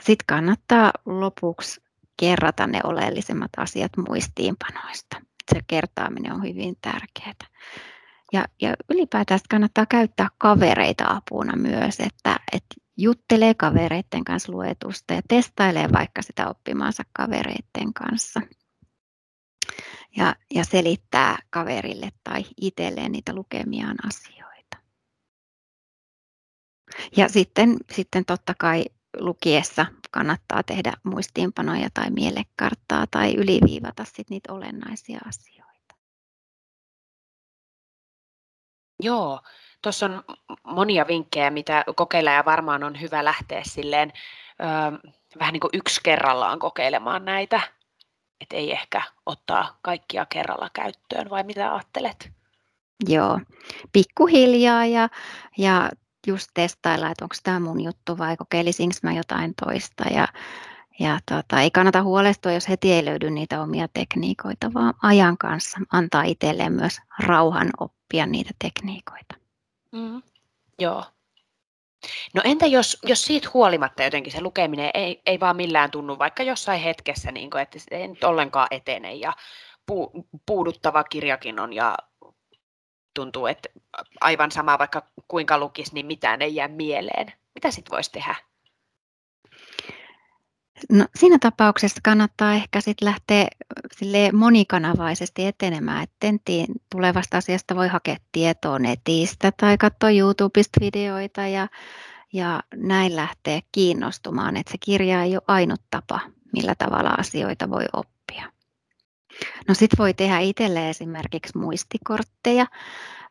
sitten 0.00 0.26
kannattaa 0.26 0.92
lopuksi 1.06 1.80
kerrata 2.20 2.66
ne 2.66 2.80
oleellisemmat 2.84 3.50
asiat 3.56 3.92
muistiinpanoista. 4.08 5.16
Se 5.54 5.60
kertaaminen 5.66 6.32
on 6.32 6.42
hyvin 6.42 6.74
tärkeää. 6.80 7.52
Ja, 8.32 8.44
ja 8.62 8.74
ylipäätään 8.90 9.40
kannattaa 9.50 9.86
käyttää 9.86 10.28
kavereita 10.38 11.04
apuna 11.08 11.56
myös, 11.56 12.00
että, 12.00 12.40
että 12.52 12.74
juttelee 12.96 13.54
kavereiden 13.54 14.24
kanssa 14.24 14.52
luetusta 14.52 15.14
ja 15.14 15.22
testailee 15.28 15.88
vaikka 15.92 16.22
sitä 16.22 16.48
oppimaansa 16.48 17.02
kavereiden 17.12 17.94
kanssa. 17.94 18.40
Ja, 20.16 20.34
ja 20.54 20.64
selittää 20.64 21.38
kaverille 21.50 22.08
tai 22.24 22.44
itselleen 22.60 23.12
niitä 23.12 23.34
lukemiaan 23.34 23.96
asioita. 24.06 24.76
Ja 27.16 27.28
sitten, 27.28 27.76
sitten 27.92 28.24
totta 28.24 28.54
kai 28.58 28.84
lukiessa 29.18 29.86
kannattaa 30.10 30.62
tehdä 30.62 30.92
muistiinpanoja 31.02 31.88
tai 31.94 32.10
mielekarttaa 32.10 33.06
tai 33.10 33.34
yliviivata 33.34 34.04
sit 34.04 34.30
niitä 34.30 34.52
olennaisia 34.52 35.20
asioita. 35.26 35.71
Joo, 39.02 39.40
tuossa 39.82 40.06
on 40.06 40.24
monia 40.64 41.06
vinkkejä, 41.06 41.50
mitä 41.50 41.84
kokeilla 41.96 42.30
ja 42.30 42.44
varmaan 42.44 42.84
on 42.84 43.00
hyvä 43.00 43.24
lähteä 43.24 43.62
silleen 43.64 44.12
ö, 44.60 45.10
vähän 45.38 45.52
niin 45.52 45.60
kuin 45.60 45.70
yksi 45.72 46.00
kerrallaan 46.02 46.58
kokeilemaan 46.58 47.24
näitä, 47.24 47.60
että 48.40 48.56
ei 48.56 48.72
ehkä 48.72 49.02
ottaa 49.26 49.78
kaikkia 49.82 50.26
kerralla 50.26 50.70
käyttöön, 50.72 51.30
vai 51.30 51.44
mitä 51.44 51.72
ajattelet? 51.72 52.30
Joo, 53.08 53.40
pikkuhiljaa 53.92 54.86
ja, 54.86 55.08
ja 55.58 55.90
just 56.26 56.50
testailla, 56.54 57.10
että 57.10 57.24
onko 57.24 57.34
tämä 57.42 57.60
mun 57.60 57.80
juttu 57.80 58.18
vai 58.18 58.36
kokeilisinko 58.36 58.94
mä 59.02 59.12
jotain 59.12 59.54
toista. 59.64 60.04
Ja, 60.04 60.28
ja 60.98 61.18
tota, 61.30 61.60
ei 61.60 61.70
kannata 61.70 62.02
huolestua, 62.02 62.52
jos 62.52 62.68
heti 62.68 62.92
ei 62.92 63.04
löydy 63.04 63.30
niitä 63.30 63.62
omia 63.62 63.88
tekniikoita, 63.94 64.74
vaan 64.74 64.94
ajan 65.02 65.38
kanssa 65.38 65.78
antaa 65.92 66.22
itselleen 66.22 66.72
myös 66.72 66.98
rauhan 67.18 67.70
oppia 67.80 68.01
niitä 68.12 68.50
tekniikoita. 68.58 69.34
Mm. 69.92 70.22
Joo. 70.78 71.04
No 72.34 72.42
entä 72.44 72.66
jos, 72.66 72.98
jos 73.02 73.24
siitä 73.24 73.48
huolimatta 73.54 74.02
jotenkin 74.02 74.32
se 74.32 74.40
lukeminen 74.40 74.90
ei, 74.94 75.22
ei 75.26 75.40
vaan 75.40 75.56
millään 75.56 75.90
tunnu, 75.90 76.18
vaikka 76.18 76.42
jossain 76.42 76.80
hetkessä, 76.80 77.32
niin 77.32 77.50
kuin, 77.50 77.60
että 77.62 77.78
se 77.78 77.86
ei 77.90 78.08
nyt 78.08 78.24
ollenkaan 78.24 78.68
etene 78.70 79.14
ja 79.14 79.32
pu, 79.86 80.10
puuduttava 80.46 81.04
kirjakin 81.04 81.60
on 81.60 81.72
ja 81.72 81.94
tuntuu, 83.14 83.46
että 83.46 83.68
aivan 84.20 84.50
sama 84.50 84.78
vaikka 84.78 85.02
kuinka 85.28 85.58
lukisi, 85.58 85.94
niin 85.94 86.06
mitään 86.06 86.42
ei 86.42 86.54
jää 86.54 86.68
mieleen. 86.68 87.32
Mitä 87.54 87.70
sitten 87.70 87.90
voisi 87.96 88.12
tehdä? 88.12 88.34
No, 90.90 91.06
siinä 91.14 91.38
tapauksessa 91.38 92.00
kannattaa 92.04 92.54
ehkä 92.54 92.80
sit 92.80 93.00
lähteä 93.02 93.46
sille 93.96 94.32
monikanavaisesti 94.32 95.46
etenemään, 95.46 96.02
että 96.02 96.16
tentiin 96.20 96.66
tulevasta 96.92 97.36
asiasta 97.36 97.76
voi 97.76 97.88
hakea 97.88 98.16
tietoa 98.32 98.78
netistä 98.78 99.52
tai 99.60 99.78
katsoa 99.78 100.10
YouTubesta 100.10 100.80
videoita 100.80 101.46
ja, 101.46 101.68
ja 102.32 102.62
näin 102.76 103.16
lähteä 103.16 103.60
kiinnostumaan, 103.72 104.56
että 104.56 104.72
se 104.72 104.78
kirja 104.78 105.22
ei 105.22 105.34
ole 105.36 105.42
ainut 105.48 105.80
tapa, 105.90 106.20
millä 106.52 106.74
tavalla 106.78 107.10
asioita 107.10 107.70
voi 107.70 107.84
oppia. 107.92 108.52
No 109.68 109.74
sitten 109.74 109.98
voi 109.98 110.14
tehdä 110.14 110.38
itselle 110.38 110.90
esimerkiksi 110.90 111.58
muistikortteja 111.58 112.66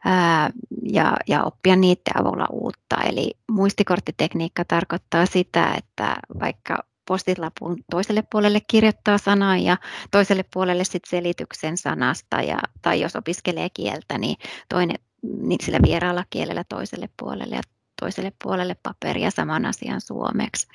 ää, 0.06 0.50
ja, 0.84 1.18
ja 1.28 1.44
oppia 1.44 1.76
niiden 1.76 2.22
avulla 2.22 2.48
uutta. 2.52 2.96
Eli 3.06 3.34
muistikorttitekniikka 3.52 4.66
tarkoittaa 4.66 5.26
sitä, 5.26 5.74
että 5.78 6.16
vaikka 6.40 6.91
postitlapun 7.12 7.78
toiselle 7.92 8.24
puolelle 8.32 8.62
kirjoittaa 8.68 9.18
sanaa 9.18 9.58
ja 9.58 9.78
toiselle 10.12 10.46
puolelle 10.54 10.84
sit 10.84 11.06
selityksen 11.08 11.78
sanasta. 11.78 12.42
Ja, 12.42 12.60
tai 12.82 13.02
jos 13.02 13.16
opiskelee 13.16 13.70
kieltä, 13.70 14.18
niin 14.18 14.38
toinen 14.70 14.96
niin 15.22 15.60
sillä 15.64 15.80
vieraalla 15.86 16.26
kielellä 16.30 16.64
toiselle 16.70 17.10
puolelle 17.20 17.56
ja 17.56 17.62
toiselle 18.02 18.32
puolelle 18.44 18.76
paperia 18.84 19.32
saman 19.32 19.66
asian 19.66 20.02
suomeksi. 20.02 20.68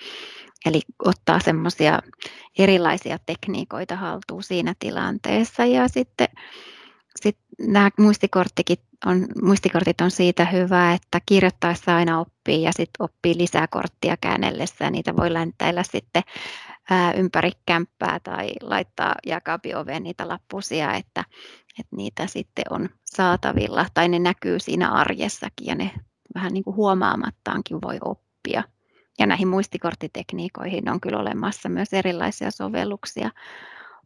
Eli 0.66 0.81
ottaa 1.05 1.40
semmoisia 1.40 1.99
erilaisia 2.59 3.19
tekniikoita 3.26 3.97
haltuun 3.97 4.43
siinä 4.43 4.75
tilanteessa 4.78 5.64
ja 5.64 5.88
sitten 5.88 6.28
sit 7.21 7.38
nämä 7.59 7.90
muistikorttikin 7.99 8.78
on, 9.06 9.26
muistikortit 9.42 10.00
on 10.00 10.10
siitä 10.10 10.44
hyvä, 10.44 10.92
että 10.92 11.20
kirjoittaessa 11.26 11.96
aina 11.96 12.20
oppii 12.20 12.62
ja 12.62 12.72
sitten 12.72 13.04
oppii 13.04 13.38
lisää 13.38 13.66
korttia 13.70 14.16
käännellessä 14.20 14.84
ja 14.84 14.90
niitä 14.90 15.16
voi 15.16 15.32
läntäillä 15.32 15.82
sitten 15.82 16.22
ää, 16.90 17.12
ympäri 17.12 17.50
kämppää 17.66 18.20
tai 18.20 18.50
laittaa 18.62 19.14
jakabioveen 19.26 20.02
niitä 20.02 20.28
lappusia, 20.28 20.94
että, 20.94 21.25
että 21.80 21.96
niitä 21.96 22.26
sitten 22.26 22.64
on 22.70 22.88
saatavilla 23.04 23.86
tai 23.94 24.08
ne 24.08 24.18
näkyy 24.18 24.58
siinä 24.58 24.92
arjessakin 24.92 25.66
ja 25.66 25.75
ne 25.75 25.90
vähän 26.34 26.52
niin 26.52 26.64
kuin 26.64 26.76
huomaamattaankin 26.76 27.78
voi 27.82 27.98
oppia. 28.04 28.62
Ja 29.18 29.26
näihin 29.26 29.48
muistikorttitekniikoihin 29.48 30.90
on 30.90 31.00
kyllä 31.00 31.18
olemassa 31.18 31.68
myös 31.68 31.92
erilaisia 31.92 32.50
sovelluksia 32.50 33.30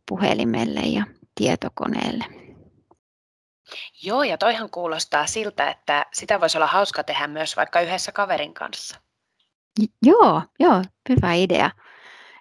puhelimelle 0.08 0.80
ja 0.80 1.04
tietokoneelle. 1.34 2.49
Joo, 4.02 4.22
ja 4.22 4.38
toihan 4.38 4.70
kuulostaa 4.70 5.26
siltä, 5.26 5.70
että 5.70 6.06
sitä 6.12 6.40
voisi 6.40 6.58
olla 6.58 6.66
hauska 6.66 7.04
tehdä 7.04 7.26
myös 7.26 7.56
vaikka 7.56 7.80
yhdessä 7.80 8.12
kaverin 8.12 8.54
kanssa. 8.54 9.00
Joo, 10.02 10.42
joo, 10.60 10.82
hyvä 11.08 11.34
idea. 11.34 11.70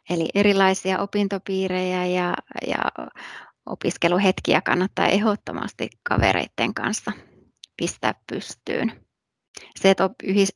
Eli 0.10 0.30
erilaisia 0.36 1.00
opintopiirejä 1.00 2.06
ja, 2.06 2.34
ja 2.68 2.78
opiskeluhetkiä 3.66 4.62
kannattaa 4.62 5.08
ehdottomasti 5.08 5.90
kavereiden 6.10 6.74
kanssa 6.74 7.12
pistää 7.78 8.14
pystyyn. 8.32 9.06
Se, 9.80 9.90
että 9.90 10.10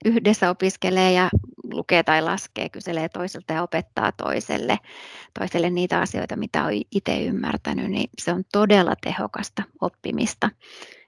yhdessä 0.05 0.49
opiskelee 0.49 1.11
ja 1.11 1.29
lukee 1.71 2.03
tai 2.03 2.21
laskee, 2.21 2.69
kyselee 2.69 3.09
toiselta 3.09 3.53
ja 3.53 3.63
opettaa 3.63 4.11
toiselle, 4.11 4.79
toiselle 5.39 5.69
niitä 5.69 5.99
asioita, 5.99 6.35
mitä 6.35 6.63
on 6.63 6.71
itse 6.91 7.23
ymmärtänyt, 7.23 7.91
niin 7.91 8.09
se 8.17 8.31
on 8.31 8.43
todella 8.51 8.93
tehokasta 9.01 9.63
oppimista 9.81 10.49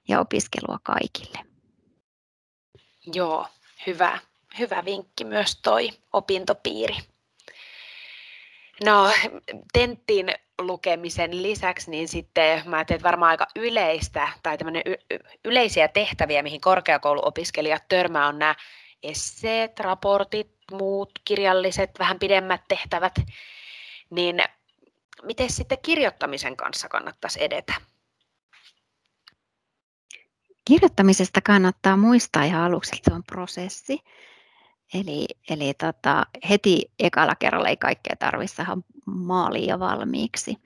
ja 0.08 0.20
opiskelua 0.20 0.78
kaikille. 0.82 1.38
Joo, 3.14 3.46
hyvä, 3.86 4.18
hyvä 4.58 4.84
vinkki 4.84 5.24
myös 5.24 5.60
toi 5.62 5.90
opintopiiri. 6.12 6.96
No, 8.84 9.12
tenttiin 9.72 10.32
lukemisen 10.58 11.42
lisäksi, 11.42 11.90
niin 11.90 12.08
sitten 12.08 12.62
mä 12.66 12.76
ajattelin, 12.76 12.96
että 12.96 13.08
varmaan 13.08 13.30
aika 13.30 13.46
yleistä 13.56 14.28
tai 14.42 14.56
y- 14.84 15.16
yleisiä 15.44 15.88
tehtäviä, 15.88 16.42
mihin 16.42 16.60
korkeakouluopiskelijat 16.60 17.88
törmää, 17.88 18.26
on 18.26 18.38
nämä 18.38 18.54
esseet, 19.08 19.80
raportit, 19.80 20.52
muut 20.72 21.10
kirjalliset, 21.24 21.90
vähän 21.98 22.18
pidemmät 22.18 22.60
tehtävät. 22.68 23.14
Niin 24.10 24.36
miten 25.22 25.50
sitten 25.50 25.78
kirjoittamisen 25.82 26.56
kanssa 26.56 26.88
kannattaisi 26.88 27.44
edetä? 27.44 27.74
Kirjoittamisesta 30.64 31.40
kannattaa 31.40 31.96
muistaa 31.96 32.44
ihan 32.44 32.62
aluksi, 32.62 32.96
että 32.96 33.10
se 33.10 33.14
on 33.14 33.24
prosessi. 33.24 33.98
Eli, 34.94 35.26
eli 35.50 35.74
tota, 35.74 36.26
heti 36.48 36.90
ekalla 36.98 37.34
kerralla 37.34 37.68
ei 37.68 37.76
kaikkea 37.76 38.16
tarvitse 38.18 38.54
saada 38.54 38.80
maaliin 39.06 39.66
ja 39.66 39.78
valmiiksi. 39.78 40.56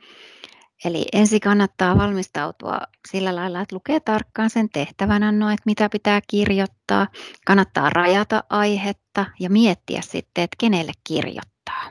Eli 0.84 1.04
ensin 1.12 1.40
kannattaa 1.40 1.98
valmistautua 1.98 2.80
sillä 3.10 3.36
lailla, 3.36 3.60
että 3.60 3.76
lukee 3.76 4.00
tarkkaan 4.00 4.50
sen 4.50 4.68
tehtävänannon, 4.70 5.52
että 5.52 5.62
mitä 5.66 5.88
pitää 5.88 6.20
kirjoittaa. 6.28 7.06
Kannattaa 7.46 7.90
rajata 7.90 8.44
aihetta 8.50 9.26
ja 9.40 9.50
miettiä 9.50 10.00
sitten, 10.00 10.44
että 10.44 10.56
kenelle 10.60 10.92
kirjoittaa. 11.04 11.90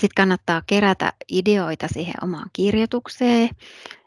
Sitten 0.00 0.14
kannattaa 0.16 0.62
kerätä 0.66 1.12
ideoita 1.32 1.88
siihen 1.88 2.14
omaan 2.22 2.50
kirjoitukseen, 2.52 3.48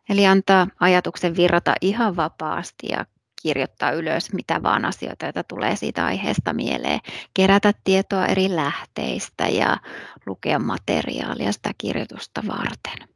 eli 0.10 0.28
antaa 0.28 0.68
ajatuksen 0.80 1.36
virrata 1.36 1.74
ihan 1.82 2.16
vapaasti 2.16 2.88
ja 2.90 3.06
kirjoittaa 3.42 3.92
ylös 3.92 4.34
mitä 4.34 4.64
vaan 4.64 4.86
asioita, 4.86 5.26
joita 5.26 5.44
tulee 5.44 5.76
siitä 5.76 6.06
aiheesta 6.06 6.54
mieleen. 6.54 7.00
Kerätä 7.34 7.74
tietoa 7.84 8.26
eri 8.26 8.56
lähteistä 8.56 9.48
ja 9.48 9.78
lukea 10.26 10.60
materiaalia 10.60 11.52
sitä 11.52 11.72
kirjoitusta 11.78 12.44
varten. 12.48 13.13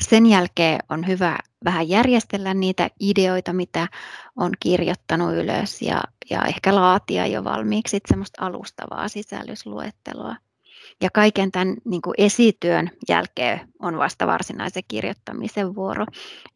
Sen 0.00 0.26
jälkeen 0.26 0.80
on 0.88 1.06
hyvä 1.06 1.38
vähän 1.64 1.88
järjestellä 1.88 2.54
niitä 2.54 2.90
ideoita, 3.00 3.52
mitä 3.52 3.88
on 4.36 4.52
kirjoittanut 4.60 5.34
ylös 5.34 5.82
ja, 5.82 6.02
ja 6.30 6.44
ehkä 6.44 6.74
laatia 6.74 7.26
jo 7.26 7.44
valmiiksi 7.44 7.98
semmoista 8.08 8.46
alustavaa 8.46 9.08
sisällysluetteloa. 9.08 10.36
Ja 11.00 11.10
kaiken 11.14 11.52
tämän 11.52 11.76
niin 11.84 12.02
kuin 12.02 12.14
esityön 12.18 12.90
jälkeen 13.08 13.60
on 13.78 13.98
vasta 13.98 14.26
varsinaisen 14.26 14.82
kirjoittamisen 14.88 15.74
vuoro, 15.74 16.06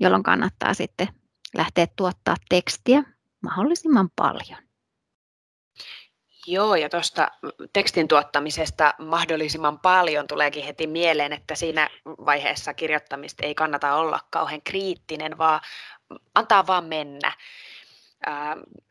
jolloin 0.01 0.23
kannattaa 0.23 0.75
sitten 0.75 1.09
lähteä 1.57 1.87
tuottaa 1.97 2.37
tekstiä 2.49 3.03
mahdollisimman 3.41 4.11
paljon. 4.17 4.65
Joo, 6.47 6.75
ja 6.75 6.89
tuosta 6.89 7.29
tekstin 7.73 8.09
tuottamisesta 8.09 8.95
mahdollisimman 8.99 9.79
paljon 9.79 10.27
tuleekin 10.27 10.65
heti 10.65 10.87
mieleen, 10.87 11.33
että 11.33 11.55
siinä 11.55 11.91
vaiheessa 12.05 12.75
kirjoittamista 12.75 13.47
ei 13.47 13.55
kannata 13.55 13.95
olla 13.95 14.21
kauhean 14.31 14.63
kriittinen, 14.63 15.39
vaan 15.39 15.61
antaa 16.35 16.67
vaan 16.67 16.85
mennä. 16.85 17.33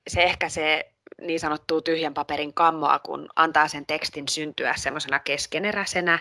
Se 0.08 0.24
ehkä 0.24 0.50
se 0.50 0.92
niin 1.22 1.40
sanottu 1.40 1.82
tyhjän 1.82 2.14
paperin 2.14 2.54
kammoa, 2.54 3.00
kun 3.00 3.30
antaa 3.36 3.68
sen 3.68 3.86
tekstin 3.86 4.28
syntyä 4.28 4.74
semmoisena 4.78 5.20
keskeneräisenä, 5.20 6.20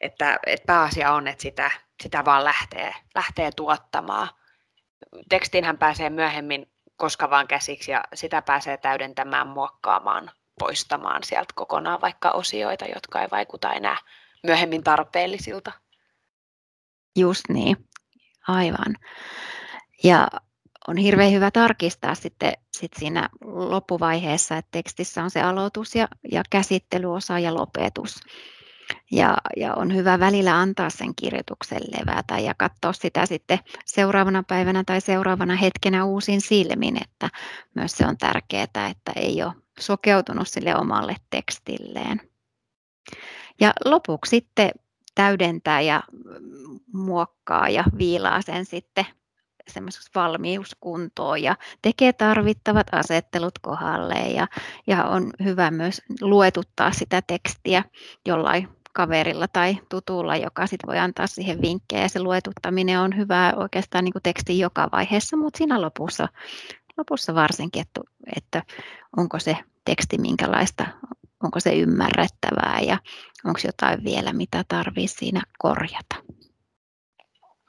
että, 0.00 0.38
että 0.46 0.66
pääasia 0.66 1.12
on, 1.12 1.28
että 1.28 1.42
sitä, 1.42 1.70
sitä 2.02 2.24
vaan 2.24 2.44
lähtee, 2.44 2.94
lähtee 3.14 3.50
tuottamaan. 3.56 4.28
Tekstinhän 5.28 5.78
pääsee 5.78 6.10
myöhemmin 6.10 6.74
koska 6.96 7.30
vaan 7.30 7.48
käsiksi 7.48 7.90
ja 7.90 8.04
sitä 8.14 8.42
pääsee 8.42 8.76
täydentämään, 8.76 9.46
muokkaamaan, 9.46 10.30
poistamaan 10.58 11.22
sieltä 11.24 11.52
kokonaan 11.54 12.00
vaikka 12.00 12.30
osioita, 12.30 12.84
jotka 12.94 13.22
ei 13.22 13.28
vaikuta 13.30 13.72
enää 13.72 13.96
myöhemmin 14.42 14.84
tarpeellisilta. 14.84 15.72
Just 17.16 17.42
niin, 17.48 17.76
aivan. 18.48 18.94
Ja 20.04 20.28
on 20.88 20.96
hirveän 20.96 21.32
hyvä 21.32 21.50
tarkistaa 21.50 22.14
sitten 22.14 22.52
sit 22.72 22.92
siinä 22.98 23.28
loppuvaiheessa, 23.44 24.56
että 24.56 24.68
tekstissä 24.70 25.22
on 25.22 25.30
se 25.30 25.42
aloitus 25.42 25.94
ja, 25.94 26.08
ja 26.32 26.42
käsittelyosa 26.50 27.38
ja 27.38 27.54
lopetus. 27.54 28.20
Ja, 29.12 29.36
ja 29.56 29.74
on 29.74 29.94
hyvä 29.94 30.20
välillä 30.20 30.60
antaa 30.60 30.90
sen 30.90 31.14
kirjoituksen 31.14 31.82
levätä 31.98 32.38
ja 32.38 32.54
katsoa 32.58 32.92
sitä 32.92 33.26
sitten 33.26 33.58
seuraavana 33.84 34.42
päivänä 34.48 34.82
tai 34.86 35.00
seuraavana 35.00 35.56
hetkenä 35.56 36.04
uusin 36.04 36.40
silmin, 36.40 37.02
että 37.02 37.30
myös 37.74 37.92
se 37.92 38.06
on 38.06 38.18
tärkeää, 38.18 38.64
että 38.64 39.12
ei 39.16 39.42
ole 39.42 39.63
sokeutunut 39.80 40.48
sille 40.48 40.76
omalle 40.76 41.16
tekstilleen. 41.30 42.20
Ja 43.60 43.72
lopuksi 43.84 44.30
sitten 44.30 44.70
täydentää 45.14 45.80
ja 45.80 46.02
muokkaa 46.92 47.68
ja 47.68 47.84
viilaa 47.98 48.42
sen 48.42 48.64
sitten 48.64 49.06
semmoisessa 49.68 50.10
valmiuskuntoon 50.14 51.42
ja 51.42 51.56
tekee 51.82 52.12
tarvittavat 52.12 52.86
asettelut 52.92 53.58
kohdalleen 53.58 54.34
ja, 54.34 54.46
ja 54.86 55.04
on 55.04 55.30
hyvä 55.44 55.70
myös 55.70 56.02
luetuttaa 56.20 56.92
sitä 56.92 57.22
tekstiä 57.22 57.84
jollain 58.26 58.68
kaverilla 58.92 59.48
tai 59.48 59.78
tutulla, 59.88 60.36
joka 60.36 60.66
sit 60.66 60.80
voi 60.86 60.98
antaa 60.98 61.26
siihen 61.26 61.62
vinkkejä. 61.62 62.08
Se 62.08 62.20
luetuttaminen 62.20 63.00
on 63.00 63.16
hyvä 63.16 63.52
oikeastaan 63.56 64.04
niin 64.04 64.12
kuin 64.12 64.22
tekstin 64.22 64.58
joka 64.58 64.88
vaiheessa, 64.92 65.36
mutta 65.36 65.58
siinä 65.58 65.80
lopussa, 65.80 66.28
lopussa 66.96 67.34
varsinkin, 67.34 67.82
että, 67.82 68.00
että 68.36 68.62
onko 69.16 69.38
se 69.38 69.56
teksti 69.84 70.18
minkälaista, 70.18 70.86
onko 71.42 71.60
se 71.60 71.74
ymmärrettävää 71.76 72.80
ja 72.80 72.98
onko 73.44 73.60
jotain 73.66 74.04
vielä, 74.04 74.32
mitä 74.32 74.64
tarvii 74.68 75.08
siinä 75.08 75.42
korjata. 75.58 76.16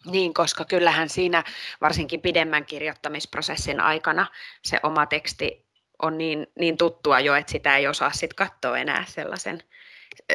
Niin, 0.06 0.34
koska 0.34 0.66
kyllähän 0.66 1.10
siinä 1.10 1.44
varsinkin 1.82 2.22
pidemmän 2.22 2.66
kirjoittamisprosessin 2.66 3.80
aikana 3.80 4.28
se 4.64 4.80
oma 4.84 5.06
teksti 5.06 5.66
on 6.02 6.18
niin, 6.18 6.48
niin 6.60 6.78
tuttua 6.78 7.20
jo, 7.20 7.36
että 7.36 7.52
sitä 7.52 7.78
ei 7.78 7.88
osaa 7.88 8.12
sitten 8.12 8.36
katsoa 8.36 8.78
enää 8.78 9.06
sellaisen, 9.08 9.64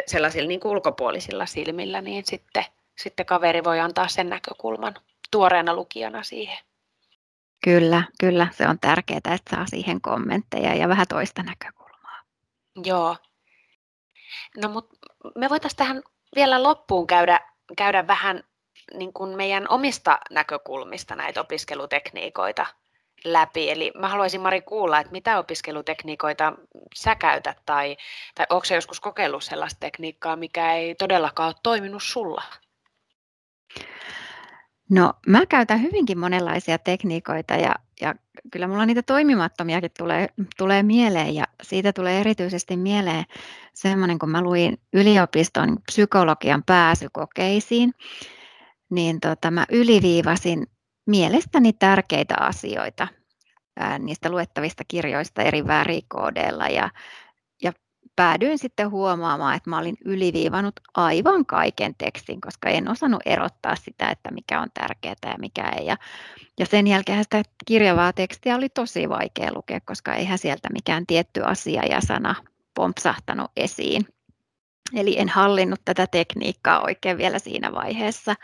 sellaisilla 0.07 0.49
niin 0.49 0.61
kuin 0.61 0.73
ulkopuolisilla 0.73 1.47
silmillä, 1.47 2.01
niin 2.01 2.27
sitten, 2.27 2.64
sitten 2.99 3.27
kaveri 3.27 3.64
voi 3.64 3.81
antaa 3.81 4.09
sen 4.09 4.29
näkökulman 4.29 4.95
tuoreena 5.31 5.75
lukijana 5.75 6.23
siihen. 6.23 6.59
Kyllä, 7.64 8.03
kyllä. 8.20 8.49
Se 8.53 8.68
on 8.68 8.79
tärkeää, 8.81 9.16
että 9.16 9.57
saa 9.57 9.66
siihen 9.66 10.01
kommentteja 10.01 10.75
ja 10.75 10.88
vähän 10.88 11.07
toista 11.09 11.42
näkökulmaa. 11.42 12.20
Joo. 12.85 13.16
No 14.57 14.68
mutta 14.68 14.96
me 15.37 15.49
voitaisiin 15.49 15.79
tähän 15.79 16.03
vielä 16.35 16.62
loppuun 16.62 17.07
käydä, 17.07 17.40
käydä 17.77 18.07
vähän 18.07 18.44
niin 18.94 19.12
kuin 19.12 19.37
meidän 19.37 19.66
omista 19.68 20.18
näkökulmista 20.31 21.16
näitä 21.16 21.40
opiskelutekniikoita 21.40 22.66
läpi. 23.25 23.70
Eli 23.70 23.92
mä 23.99 24.09
haluaisin 24.09 24.40
Mari 24.40 24.61
kuulla, 24.61 25.01
että 25.01 25.12
mitä 25.12 25.38
opiskelutekniikoita 25.38 26.53
sä 26.94 27.14
käytät 27.14 27.59
tai, 27.66 27.96
tai 28.35 28.46
onko 28.51 28.64
se 28.64 28.75
joskus 28.75 29.01
kokeillut 29.01 29.44
sellaista 29.44 29.81
tekniikkaa, 29.81 30.37
mikä 30.37 30.75
ei 30.75 30.94
todellakaan 30.94 31.46
ole 31.46 31.55
toiminut 31.62 32.03
sulla? 32.03 32.42
No 34.90 35.12
mä 35.26 35.46
käytän 35.46 35.83
hyvinkin 35.83 36.18
monenlaisia 36.18 36.79
tekniikoita 36.79 37.55
ja, 37.55 37.74
ja 38.00 38.14
kyllä 38.53 38.68
mulla 38.68 38.87
niitä 38.87 39.03
toimimattomiakin 39.03 39.90
tulee, 39.98 40.29
tulee 40.59 40.83
mieleen 40.83 41.35
ja 41.35 41.44
siitä 41.62 41.92
tulee 41.92 42.20
erityisesti 42.20 42.76
mieleen 42.76 43.24
semmoinen, 43.74 44.18
kun 44.18 44.31
mä 44.31 44.42
luin 44.42 44.79
yliopiston 44.92 45.76
psykologian 45.87 46.62
pääsykokeisiin, 46.62 47.92
niin 48.90 49.20
tota, 49.20 49.50
mä 49.50 49.66
yliviivasin 49.70 50.66
mielestäni 51.07 51.72
tärkeitä 51.72 52.35
asioita 52.40 53.09
ää, 53.76 53.98
niistä 53.98 54.31
luettavista 54.31 54.85
kirjoista 54.88 55.42
eri 55.42 55.66
värikoodeilla 55.66 56.68
ja, 56.68 56.90
päädyin 58.20 58.59
sitten 58.59 58.90
huomaamaan, 58.90 59.56
että 59.56 59.70
mä 59.70 59.78
olin 59.78 59.96
yliviivannut 60.04 60.80
aivan 60.94 61.46
kaiken 61.46 61.94
tekstin, 61.98 62.40
koska 62.40 62.68
en 62.68 62.88
osannut 62.88 63.22
erottaa 63.26 63.76
sitä, 63.76 64.11
että 64.11 64.30
mikä 64.30 64.61
on 64.61 64.68
tärkeää 64.74 65.14
ja 65.26 65.35
mikä 65.38 65.68
ei. 65.78 65.87
Ja, 65.87 65.96
ja 66.59 66.66
sen 66.66 66.87
jälkeen 66.87 67.24
sitä 67.24 67.42
kirjavaa 67.66 68.12
tekstiä 68.12 68.56
oli 68.56 68.68
tosi 68.68 69.09
vaikea 69.09 69.52
lukea, 69.54 69.80
koska 69.85 70.14
eihän 70.14 70.38
sieltä 70.38 70.68
mikään 70.72 71.06
tietty 71.06 71.42
asia 71.42 71.87
ja 71.87 72.00
sana 72.00 72.35
pompsahtanut 72.74 73.50
esiin. 73.56 74.06
Eli 74.94 75.18
en 75.18 75.28
hallinnut 75.28 75.80
tätä 75.85 76.06
tekniikkaa 76.06 76.83
oikein 76.85 77.18
vielä 77.18 77.38
siinä 77.38 77.72
vaiheessa 77.72 78.35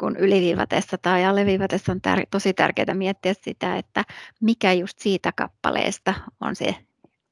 kun 0.00 0.16
yliviivatessa 0.16 0.98
tai 0.98 1.24
alleviivatessa 1.24 1.92
on 1.92 2.00
tär- 2.08 2.26
tosi 2.30 2.52
tärkeää 2.52 2.94
miettiä 2.94 3.34
sitä, 3.42 3.76
että 3.76 4.04
mikä 4.40 4.72
just 4.72 4.98
siitä 4.98 5.32
kappaleesta 5.32 6.14
on 6.40 6.56
se 6.56 6.87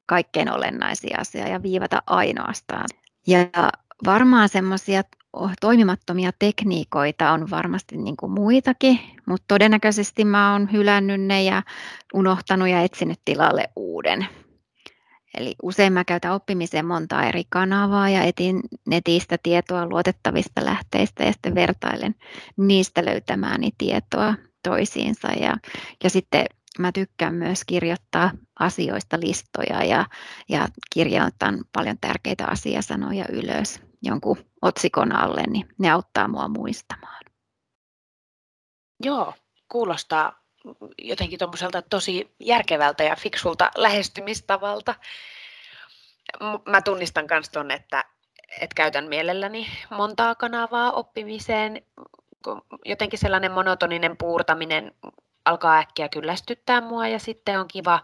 kaikkein 0.06 0.52
olennaisin 0.52 1.20
asia 1.20 1.48
ja 1.48 1.62
viivata 1.62 2.02
ainoastaan. 2.06 2.86
Ja 3.26 3.38
varmaan 4.06 4.48
semmoisia 4.48 5.02
toimimattomia 5.60 6.30
tekniikoita 6.38 7.32
on 7.32 7.50
varmasti 7.50 7.96
niin 7.96 8.16
kuin 8.16 8.32
muitakin, 8.32 9.00
mutta 9.26 9.44
todennäköisesti 9.48 10.24
mä 10.24 10.52
oon 10.52 10.72
hylännyt 10.72 11.20
ne 11.20 11.42
ja 11.42 11.62
unohtanut 12.14 12.68
ja 12.68 12.82
etsinyt 12.82 13.20
tilalle 13.24 13.64
uuden. 13.76 14.26
Eli 15.34 15.54
usein 15.62 15.92
mä 15.92 16.04
käytän 16.04 16.32
oppimiseen 16.32 16.86
monta 16.86 17.22
eri 17.22 17.42
kanavaa 17.48 18.08
ja 18.08 18.22
etin 18.22 18.60
netistä 18.86 19.38
tietoa 19.42 19.86
luotettavista 19.86 20.64
lähteistä 20.64 21.24
ja 21.24 21.32
sitten 21.32 21.54
vertailen 21.54 22.14
niistä 22.56 23.04
löytämääni 23.04 23.70
tietoa 23.78 24.34
toisiinsa. 24.62 25.28
Ja, 25.28 25.56
ja 26.04 26.10
sitten 26.10 26.46
mä 26.78 26.92
tykkään 26.92 27.34
myös 27.34 27.64
kirjoittaa 27.64 28.30
asioista 28.58 29.20
listoja 29.20 29.84
ja, 29.84 30.06
ja 30.48 30.68
kirjoitan 30.94 31.64
paljon 31.72 31.98
tärkeitä 32.00 32.46
asiasanoja 32.46 33.24
ylös 33.32 33.80
jonkun 34.02 34.36
otsikon 34.62 35.12
alle, 35.12 35.42
niin 35.46 35.68
ne 35.78 35.90
auttaa 35.90 36.28
mua 36.28 36.48
muistamaan. 36.48 37.24
Joo, 39.02 39.34
kuulostaa 39.68 40.42
jotenkin 40.98 41.38
tuommoiselta 41.38 41.82
tosi 41.82 42.34
järkevältä 42.40 43.04
ja 43.04 43.16
fiksulta 43.16 43.70
lähestymistavalta. 43.76 44.94
Mä 46.68 46.82
tunnistan 46.82 47.26
myös 47.30 47.48
tuonne, 47.48 47.74
että, 47.74 48.04
että 48.60 48.74
käytän 48.74 49.08
mielelläni 49.08 49.66
montaa 49.90 50.34
kanavaa 50.34 50.92
oppimiseen, 50.92 51.82
jotenkin 52.84 53.18
sellainen 53.18 53.52
monotoninen 53.52 54.16
puurtaminen 54.16 54.94
alkaa 55.46 55.78
äkkiä 55.78 56.08
kyllästyttää 56.08 56.80
mua 56.80 57.08
ja 57.08 57.18
sitten 57.18 57.60
on 57.60 57.68
kiva, 57.68 58.00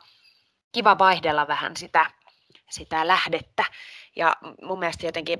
kiva 0.73 0.99
vaihdella 0.99 1.49
vähän 1.49 1.77
sitä, 1.77 2.07
sitä 2.71 3.09
lähdettä. 3.09 3.65
Ja 4.17 4.37
mun 4.63 4.79
mielestä 4.79 5.07
jotenkin 5.07 5.39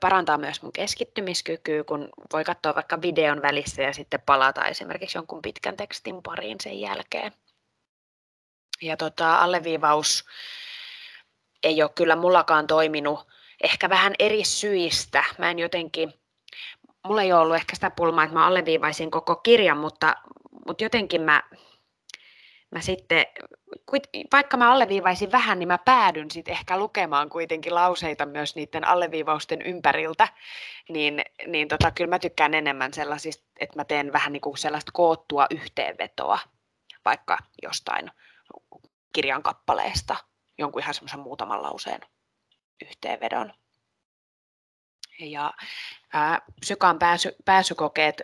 parantaa 0.00 0.38
myös 0.38 0.62
mun 0.62 0.72
keskittymiskykyä, 0.72 1.84
kun 1.84 2.08
voi 2.32 2.44
katsoa 2.44 2.74
vaikka 2.74 3.02
videon 3.02 3.42
välissä 3.42 3.82
ja 3.82 3.92
sitten 3.92 4.22
palata 4.26 4.64
esimerkiksi 4.64 5.18
jonkun 5.18 5.42
pitkän 5.42 5.76
tekstin 5.76 6.22
pariin 6.22 6.56
sen 6.60 6.80
jälkeen. 6.80 7.32
Ja 8.82 8.96
tota, 8.96 9.38
alleviivaus 9.38 10.24
ei 11.62 11.82
ole 11.82 11.90
kyllä 11.94 12.16
mullakaan 12.16 12.66
toiminut 12.66 13.28
ehkä 13.62 13.88
vähän 13.88 14.14
eri 14.18 14.44
syistä. 14.44 15.24
Mä 15.38 15.50
en 15.50 15.58
jotenkin, 15.58 16.14
mulla 17.06 17.22
ei 17.22 17.32
ole 17.32 17.40
ollut 17.40 17.56
ehkä 17.56 17.74
sitä 17.74 17.90
pulmaa, 17.90 18.24
että 18.24 18.34
mä 18.34 18.46
alleviivaisin 18.46 19.10
koko 19.10 19.36
kirjan, 19.36 19.78
mutta, 19.78 20.16
mutta 20.66 20.84
jotenkin 20.84 21.22
mä, 21.22 21.42
mä 22.70 22.80
sitten, 22.80 23.26
vaikka 24.32 24.56
mä 24.56 24.72
alleviivaisin 24.72 25.32
vähän, 25.32 25.58
niin 25.58 25.68
mä 25.68 25.78
päädyn 25.78 26.30
sitten 26.30 26.52
ehkä 26.52 26.78
lukemaan 26.78 27.28
kuitenkin 27.28 27.74
lauseita 27.74 28.26
myös 28.26 28.56
niiden 28.56 28.88
alleviivausten 28.88 29.62
ympäriltä, 29.62 30.28
niin, 30.88 31.22
niin 31.46 31.68
tota, 31.68 31.90
kyllä 31.90 32.10
mä 32.10 32.18
tykkään 32.18 32.54
enemmän 32.54 32.94
sellaisista, 32.94 33.44
että 33.60 33.76
mä 33.76 33.84
teen 33.84 34.12
vähän 34.12 34.32
niin 34.32 34.40
kuin 34.40 34.58
sellaista 34.58 34.92
koottua 34.94 35.46
yhteenvetoa 35.50 36.38
vaikka 37.04 37.38
jostain 37.62 38.10
kirjan 39.12 39.42
kappaleesta, 39.42 40.16
jonkun 40.58 40.82
ihan 40.82 40.94
semmoisen 40.94 41.20
muutaman 41.20 41.62
lauseen 41.62 42.00
yhteenvedon. 42.84 43.52
Ja 45.18 45.54
ää, 46.12 46.42
Sykan 46.64 46.98
pääsy, 46.98 47.36
pääsykokeet, 47.44 48.22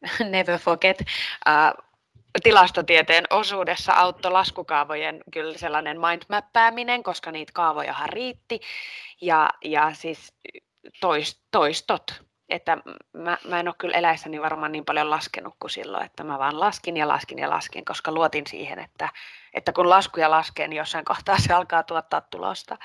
never 0.30 0.58
forget, 0.58 1.04
ää, 1.46 1.74
tilastotieteen 2.42 3.24
osuudessa 3.30 3.92
auttoi 3.92 4.32
laskukaavojen 4.32 5.20
kyllä 5.32 5.58
sellainen 5.58 6.00
mindmappääminen, 6.00 7.02
koska 7.02 7.32
niitä 7.32 7.52
kaavojahan 7.54 8.08
riitti. 8.08 8.60
Ja, 9.20 9.50
ja 9.64 9.90
siis 9.94 10.34
toist, 11.00 11.38
toistot, 11.50 12.22
että 12.48 12.78
mä, 13.12 13.38
mä 13.48 13.60
en 13.60 13.68
ole 13.68 13.74
kyllä 13.78 13.96
eläissäni 13.98 14.42
varmaan 14.42 14.72
niin 14.72 14.84
paljon 14.84 15.10
laskenut 15.10 15.54
kuin 15.60 15.70
silloin, 15.70 16.04
että 16.04 16.24
mä 16.24 16.38
vaan 16.38 16.60
laskin 16.60 16.96
ja 16.96 17.08
laskin 17.08 17.38
ja 17.38 17.50
laskin, 17.50 17.84
koska 17.84 18.12
luotin 18.12 18.46
siihen, 18.46 18.78
että, 18.78 19.08
että 19.54 19.72
kun 19.72 19.90
laskuja 19.90 20.30
laskee, 20.30 20.68
niin 20.68 20.78
jossain 20.78 21.04
kohtaa 21.04 21.38
se 21.38 21.52
alkaa 21.52 21.82
tuottaa 21.82 22.20
tulosta. 22.20 22.78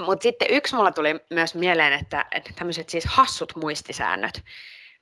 Mutta 0.00 0.22
sitten 0.22 0.50
yksi 0.50 0.76
mulla 0.76 0.92
tuli 0.92 1.20
myös 1.30 1.54
mieleen, 1.54 1.92
että, 1.92 2.26
että 2.32 2.50
tämmöiset 2.56 2.88
siis 2.88 3.04
hassut 3.04 3.56
muistisäännöt. 3.56 4.44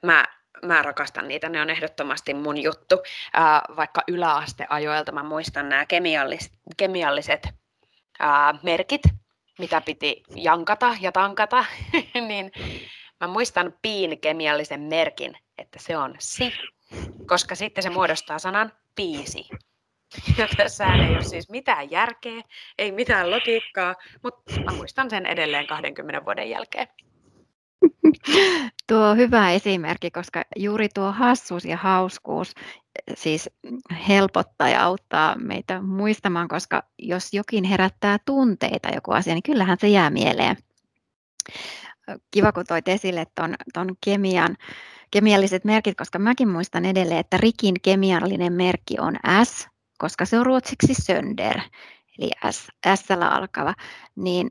Mä, 0.03 0.25
mä 0.65 0.83
rakastan 0.83 1.29
niitä, 1.29 1.49
ne 1.49 1.61
on 1.61 1.71
ehdottomasti 1.71 2.35
mun 2.35 2.63
juttu. 2.63 3.03
Ää, 3.33 3.63
vaikka 3.77 4.03
yläasteajoilta 4.09 5.13
mä 5.13 5.23
muistan 5.23 5.69
nämä 5.69 5.87
kemiallis, 5.87 6.53
kemialliset 6.77 7.49
ää, 8.19 8.55
merkit, 8.63 9.03
mitä 9.59 9.81
piti 9.81 10.23
jankata 10.37 10.97
ja 11.01 11.13
tankata, 11.13 11.65
niin 12.29 12.53
mä 13.21 13.27
muistan 13.27 13.75
piin 13.83 14.21
kemiallisen 14.21 14.81
merkin, 14.81 15.39
että 15.59 15.79
se 15.79 15.97
on 15.97 16.15
si, 16.19 16.53
koska 17.27 17.55
sitten 17.55 17.83
se 17.83 17.91
muodostaa 17.91 18.39
sanan 18.39 18.73
piisi. 18.95 19.49
Ja 20.39 20.49
tässä 20.57 20.87
ei 20.87 21.11
ole 21.11 21.23
siis 21.23 21.51
mitään 21.51 21.91
järkeä, 21.91 22.43
ei 22.79 22.93
mitään 22.93 23.31
logiikkaa, 23.31 23.95
mutta 24.23 24.61
mä 24.65 24.73
muistan 24.73 25.11
sen 25.11 25.27
edelleen 25.27 25.67
20 25.67 26.25
vuoden 26.25 26.51
jälkeen. 26.51 26.89
Tuo 28.87 28.99
on 28.99 29.17
hyvä 29.17 29.51
esimerkki, 29.51 30.11
koska 30.11 30.45
juuri 30.57 30.89
tuo 30.95 31.13
hassuus 31.13 31.65
ja 31.65 31.77
hauskuus 31.77 32.55
siis 33.15 33.51
helpottaa 34.09 34.69
ja 34.69 34.85
auttaa 34.85 35.37
meitä 35.39 35.83
muistamaan, 35.83 36.49
koska 36.49 36.83
jos 36.99 37.35
jokin 37.35 37.65
herättää 37.65 38.19
tunteita 38.25 38.89
joku 38.95 39.13
asia, 39.13 39.35
niin 39.35 39.43
kyllähän 39.43 39.79
se 39.81 39.89
jää 39.89 40.11
mieleen. 40.11 40.57
Kiva, 42.31 42.53
kun 42.53 42.65
toit 42.69 42.89
esille 42.89 43.27
tuon 43.35 43.55
ton 43.75 43.97
kemian, 44.05 44.57
kemialliset 45.11 45.65
merkit, 45.65 45.97
koska 45.97 46.19
mäkin 46.19 46.49
muistan 46.49 46.85
edelleen, 46.85 47.21
että 47.21 47.37
Rikin 47.37 47.75
kemiallinen 47.83 48.53
merkki 48.53 48.95
on 49.01 49.17
S, 49.45 49.69
koska 49.99 50.25
se 50.25 50.39
on 50.39 50.47
ruotsiksi 50.47 50.95
sönder, 50.95 51.61
eli 52.19 52.31
S, 52.51 52.69
S 52.95 53.11
alkava, 53.11 53.75
niin 54.17 54.49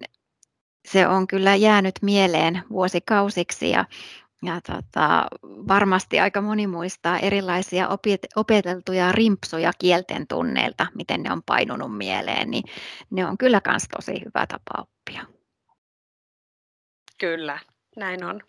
se 0.91 1.07
on 1.07 1.27
kyllä 1.27 1.55
jäänyt 1.55 1.95
mieleen 2.01 2.63
vuosikausiksi 2.69 3.69
ja, 3.69 3.85
ja 4.43 4.61
tota, 4.61 5.27
varmasti 5.43 6.19
aika 6.19 6.41
moni 6.41 6.67
muistaa 6.67 7.19
erilaisia 7.19 7.87
opeteltuja 8.35 9.11
rimpsuja 9.11 9.71
kielten 9.79 10.27
tunneilta, 10.27 10.87
miten 10.95 11.23
ne 11.23 11.31
on 11.31 11.43
painunut 11.43 11.97
mieleen, 11.97 12.51
niin 12.51 12.63
ne 13.09 13.25
on 13.25 13.37
kyllä 13.37 13.61
myös 13.67 13.83
tosi 13.95 14.11
hyvä 14.11 14.47
tapa 14.47 14.81
oppia. 14.81 15.25
Kyllä, 17.17 17.59
näin 17.95 18.23
on. 18.23 18.41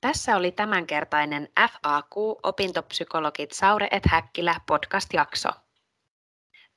Tässä 0.00 0.36
oli 0.36 0.52
tämänkertainen 0.52 1.48
FAQ 1.70 2.16
Opintopsykologit 2.42 3.52
Saure 3.52 3.88
et 3.90 4.02
Häkkilä 4.06 4.54
podcast-jakso. 4.66 5.61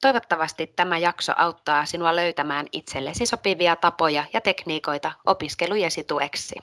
Toivottavasti 0.01 0.67
tämä 0.67 0.97
jakso 0.97 1.33
auttaa 1.37 1.85
sinua 1.85 2.15
löytämään 2.15 2.65
itsellesi 2.71 3.25
sopivia 3.25 3.75
tapoja 3.75 4.25
ja 4.33 4.41
tekniikoita 4.41 5.11
opiskelujesi 5.25 6.03
tueksi. 6.03 6.55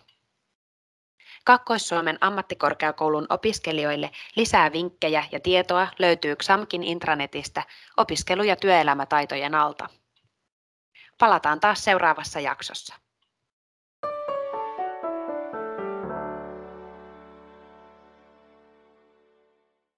Kakkois-Suomen 1.44 2.18
ammattikorkeakoulun 2.20 3.26
opiskelijoille 3.28 4.10
lisää 4.36 4.72
vinkkejä 4.72 5.24
ja 5.32 5.40
tietoa 5.40 5.88
löytyy 5.98 6.36
XAMKin 6.36 6.84
intranetistä 6.84 7.62
opiskelu- 7.96 8.42
ja 8.42 8.56
työelämätaitojen 8.56 9.54
alta. 9.54 9.88
Palataan 11.18 11.60
taas 11.60 11.84
seuraavassa 11.84 12.40
jaksossa. 12.40 13.01